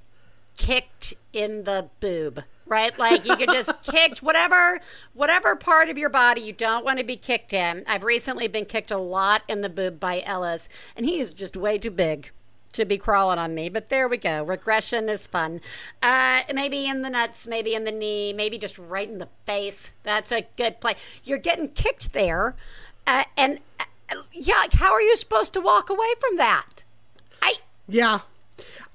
[0.56, 2.98] kicked in the boob right?
[2.98, 4.80] Like you can just kicked whatever
[5.14, 7.84] whatever part of your body you don't want to be kicked in.
[7.86, 11.56] I've recently been kicked a lot in the boob by ellis and he is just
[11.56, 12.30] way too big
[12.76, 14.42] to be crawling on me but there we go.
[14.42, 15.60] Regression is fun.
[16.02, 19.92] Uh maybe in the nuts maybe in the knee maybe just right in the face.
[20.02, 20.94] That's a good play.
[21.24, 22.54] You're getting kicked there
[23.06, 23.84] uh, and uh,
[24.32, 26.84] yeah like how are you supposed to walk away from that?
[27.42, 27.56] I
[27.88, 28.20] Yeah.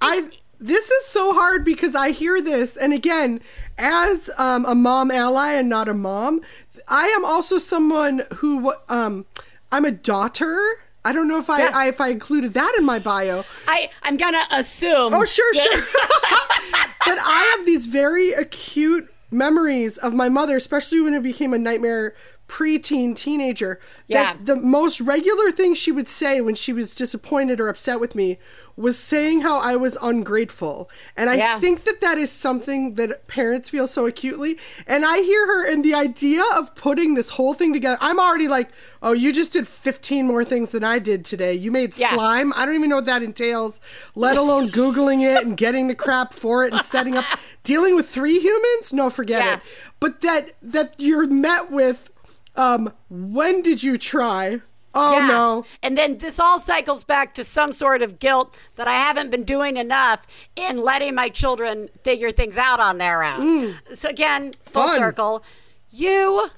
[0.01, 0.29] I
[0.59, 3.41] this is so hard because I hear this and again,
[3.77, 6.41] as um, a mom ally and not a mom,
[6.87, 9.25] I am also someone who um
[9.71, 10.59] I'm a daughter.
[11.03, 11.71] I don't know if I, Yeah.
[11.73, 13.43] I if I included that in my bio.
[13.67, 15.13] I I'm gonna assume.
[15.13, 15.81] Oh, sure, that- sure.
[17.05, 21.57] but I have these very acute memories of my mother, especially when it became a
[21.57, 22.13] nightmare
[22.47, 24.33] preteen teenager Yeah.
[24.33, 28.13] that the most regular thing she would say when she was disappointed or upset with
[28.13, 28.39] me
[28.75, 30.89] was saying how I was ungrateful.
[31.17, 31.59] And I Yeah.
[31.59, 34.57] think that that is something that parents feel so acutely.
[34.87, 37.97] And I hear her and the idea of putting this whole thing together.
[38.01, 38.69] I'm already like,
[39.03, 41.53] "Oh, you just did 15 more things than I did today.
[41.53, 42.13] You made Yeah.
[42.13, 42.53] slime.
[42.55, 43.79] I don't even know what that entails,
[44.15, 47.25] let alone googling it and getting the crap for it and setting up
[47.63, 48.91] dealing with three humans?
[48.93, 49.53] No, forget Yeah.
[49.55, 49.59] it.
[49.99, 52.09] But that that you're met with
[52.55, 54.61] um when did you try?
[54.93, 55.27] Oh Yeah.
[55.27, 55.65] no.
[55.81, 59.43] And then this all cycles back to some sort of guilt that I haven't been
[59.43, 63.79] doing enough in letting my children figure things out on their own.
[63.93, 64.87] So again, full Mm.
[64.87, 64.99] Fun.
[64.99, 65.43] circle.
[65.91, 66.49] You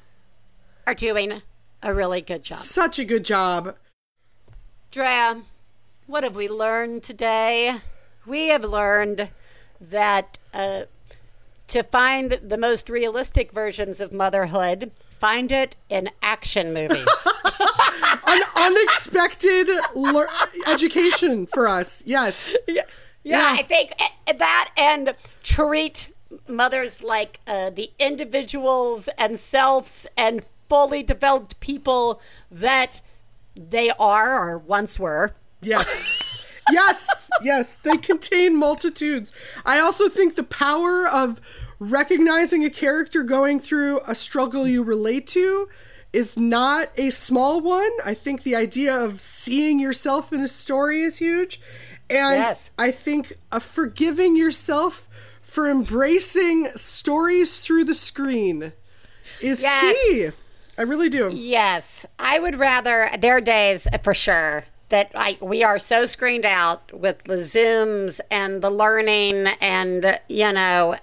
[0.88, 1.42] are doing
[1.82, 2.60] a really good job.
[2.60, 3.76] Such a good job.
[4.92, 5.42] Drea,
[6.08, 7.78] what have we learned today?
[8.26, 9.30] We have learned
[9.82, 10.84] that uh,
[11.68, 14.92] to find the most realistic versions of motherhood,
[15.24, 17.08] find it in action movies.
[18.28, 20.28] An unexpected lear-
[20.68, 22.04] education for us.
[22.06, 22.54] Yes.
[22.68, 22.82] yeah,
[23.24, 26.14] yeah, I think uh, that and treat
[26.46, 32.20] mothers like uh, the individuals and selves and fully developed people
[32.52, 33.00] that
[33.56, 35.32] they are or once were.
[35.62, 36.22] Yes.
[36.70, 39.32] yes, yes, they contain multitudes.
[39.66, 41.40] I also think the power of
[41.92, 45.68] recognizing a character going through a struggle you relate to
[46.12, 47.90] is not a small one.
[48.06, 51.60] I think the idea of seeing yourself in a story is huge.
[52.10, 52.70] And Yes.
[52.78, 55.08] I think uh, forgiving yourself
[55.42, 58.74] for embracing stories through the screen
[59.42, 59.96] is Yes.
[60.08, 60.30] key.
[60.78, 61.32] I really do.
[61.34, 63.10] Yes, I would rather.
[63.20, 68.20] There are days for sure that I, we are so screened out with the Zooms
[68.30, 70.96] and the learning, and you know,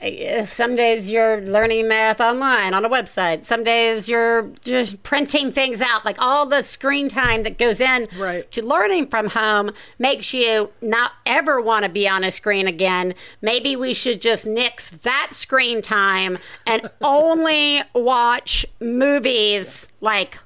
[0.46, 3.44] some days you're learning math online on a website.
[3.44, 6.04] Some days you're just printing things out.
[6.04, 8.48] Like all the screen time that goes in Right.
[8.52, 13.14] to learning from home makes you not ever want to be on a screen again.
[13.42, 20.38] Maybe we should just nix that screen time and only watch movies like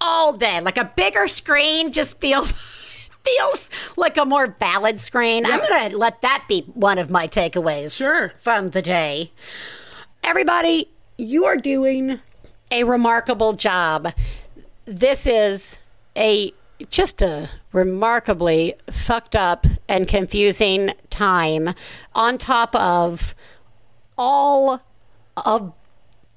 [0.00, 0.60] all day.
[0.60, 2.52] Like a bigger screen just feels
[3.24, 5.46] feels like a more valid screen.
[5.46, 8.32] I'm going to let that be one of my takeaways Sure.
[8.40, 9.32] from the day.
[10.24, 10.88] Everybody,
[11.18, 12.20] you are doing
[12.70, 14.12] a remarkable job.
[14.84, 15.78] This is
[16.16, 16.52] a
[16.90, 21.74] just a remarkably fucked up and confusing time
[22.14, 23.34] on top of
[24.18, 24.82] all
[25.44, 25.72] of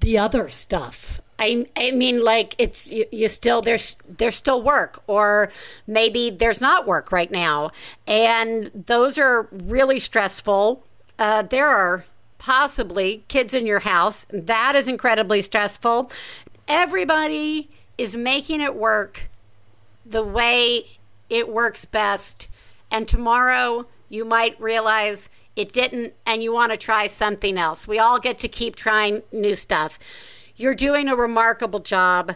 [0.02, 1.20] the other stuff.
[1.38, 5.52] I, I mean, like it's you, you still there's there's still work, or
[5.86, 7.72] maybe there's not work right now,
[8.08, 10.84] and those are really stressful.
[11.20, 12.06] Uh, there are
[12.38, 14.26] possibly kids in your house.
[14.32, 16.12] That is incredibly stressful.
[16.68, 19.30] Everybody is making it work
[20.06, 20.98] the way
[21.30, 22.48] it works best.
[22.92, 27.88] And tomorrow you might realize it didn't and you want to try something else.
[27.88, 29.98] We all get to keep trying new stuff.
[30.58, 32.36] You're doing a remarkable job.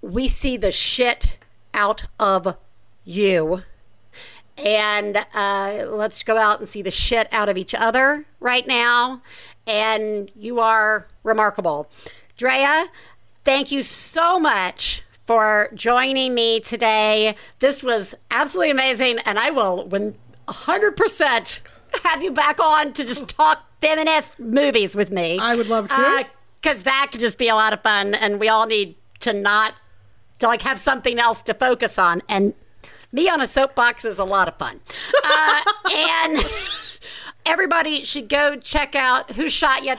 [0.00, 1.38] We see the shit
[1.74, 2.56] out of
[3.04, 3.62] you.
[4.56, 9.22] And uh, let's go out and see the shit out of each other right now.
[9.66, 11.90] And you are remarkable.
[12.36, 12.86] Drea,
[13.44, 17.36] thank you so much for joining me today.
[17.58, 19.18] This was absolutely amazing.
[19.26, 20.14] And I will, when
[20.48, 21.58] 100%,
[22.04, 25.38] have you back on to just talk feminist movies with me.
[25.38, 26.26] I would love to.
[26.60, 28.14] Because that could just be a lot of fun.
[28.14, 29.74] And we all need to not,
[30.38, 32.22] to like have something else to focus on.
[32.28, 32.54] And
[33.12, 34.80] me on a soapbox is a lot of fun.
[35.24, 35.60] Uh,
[35.94, 36.44] and
[37.46, 39.96] everybody should go check out Who Shot Ya.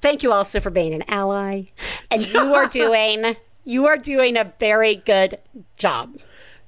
[0.00, 1.64] Thank you also for being an ally.
[2.10, 5.38] And you are doing you are doing a very good
[5.76, 6.18] job.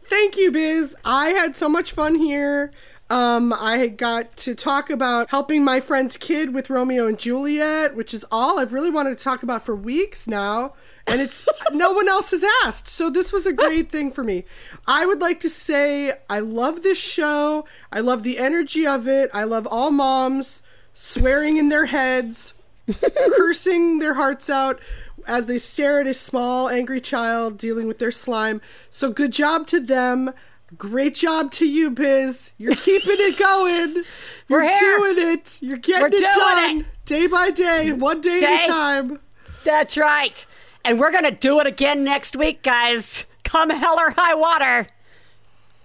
[0.08, 0.96] Thank you, Biz.
[1.04, 2.72] I had so much fun here.
[3.10, 8.12] Um, I got to talk about helping my friend's kid with Romeo and Juliet, which
[8.12, 10.74] is all I've really wanted to talk about for weeks now.
[11.06, 12.86] And it's no one else has asked.
[12.88, 14.44] So this was a great thing for me.
[14.86, 17.64] I would like to say I love this show.
[17.90, 19.30] I love the energy of it.
[19.32, 20.62] I love all moms
[20.92, 22.52] swearing in their heads,
[23.36, 24.80] cursing their hearts out
[25.26, 28.60] as they stare at a small, angry child dealing with their slime.
[28.90, 30.32] So, good job to them.
[30.76, 32.52] Great job to you, Biz.
[32.58, 33.94] You're keeping it going.
[34.48, 34.98] You're We're here.
[35.14, 35.58] doing it.
[35.62, 36.86] You're getting We're it doing done it.
[37.06, 39.18] day by day, one day, at a time.
[39.64, 40.44] That's right.
[40.84, 43.24] And we're going to do it again next week, guys.
[43.44, 44.88] Come hell or high water.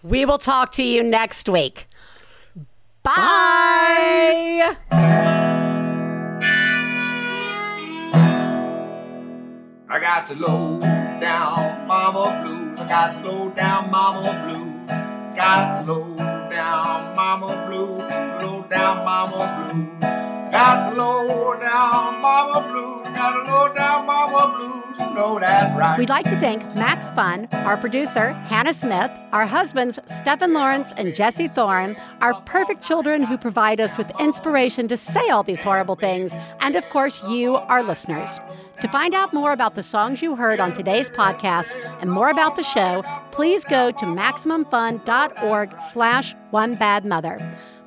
[0.03, 1.87] We will talk to you next week.
[3.03, 4.75] Bye.
[9.89, 10.81] I got to load
[11.21, 12.79] down mama blues.
[12.79, 14.72] I got the low down mama blues.
[14.87, 16.15] The low
[16.49, 17.99] down mama blues.
[18.43, 20.22] Low down mama blues.
[20.53, 23.07] Low down mama blues.
[23.15, 24.99] Got low down mama blues.
[24.99, 25.97] You know that right.
[25.97, 31.15] We'd like to thank Max Fun, our producer, Hannah Smith, our husbands, Stephen Lawrence and
[31.15, 35.95] Jesse Thorn, our perfect children who provide us with inspiration to say all these horrible
[35.95, 38.39] things, and of course, you, our listeners.
[38.81, 41.71] To find out more about the songs you heard on today's podcast
[42.01, 47.39] and more about the show, please go to MaximumFun.org slash One Bad Mother.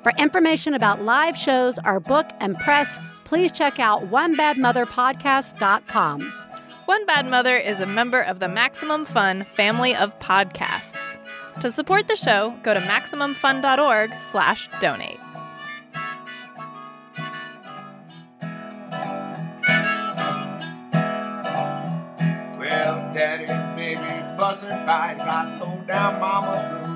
[0.06, 2.88] For information about live shows, our book, and press,
[3.24, 6.32] please check out OneBadMotherPodcast.com.
[6.84, 10.94] One Bad Mother is a member of the Maximum Fun family of podcasts.
[11.60, 15.18] To support the show, go to MaximumFun.org slash donate.
[22.60, 24.00] Well, daddy, baby,
[24.38, 26.95] bustin' right, got low down mama blues.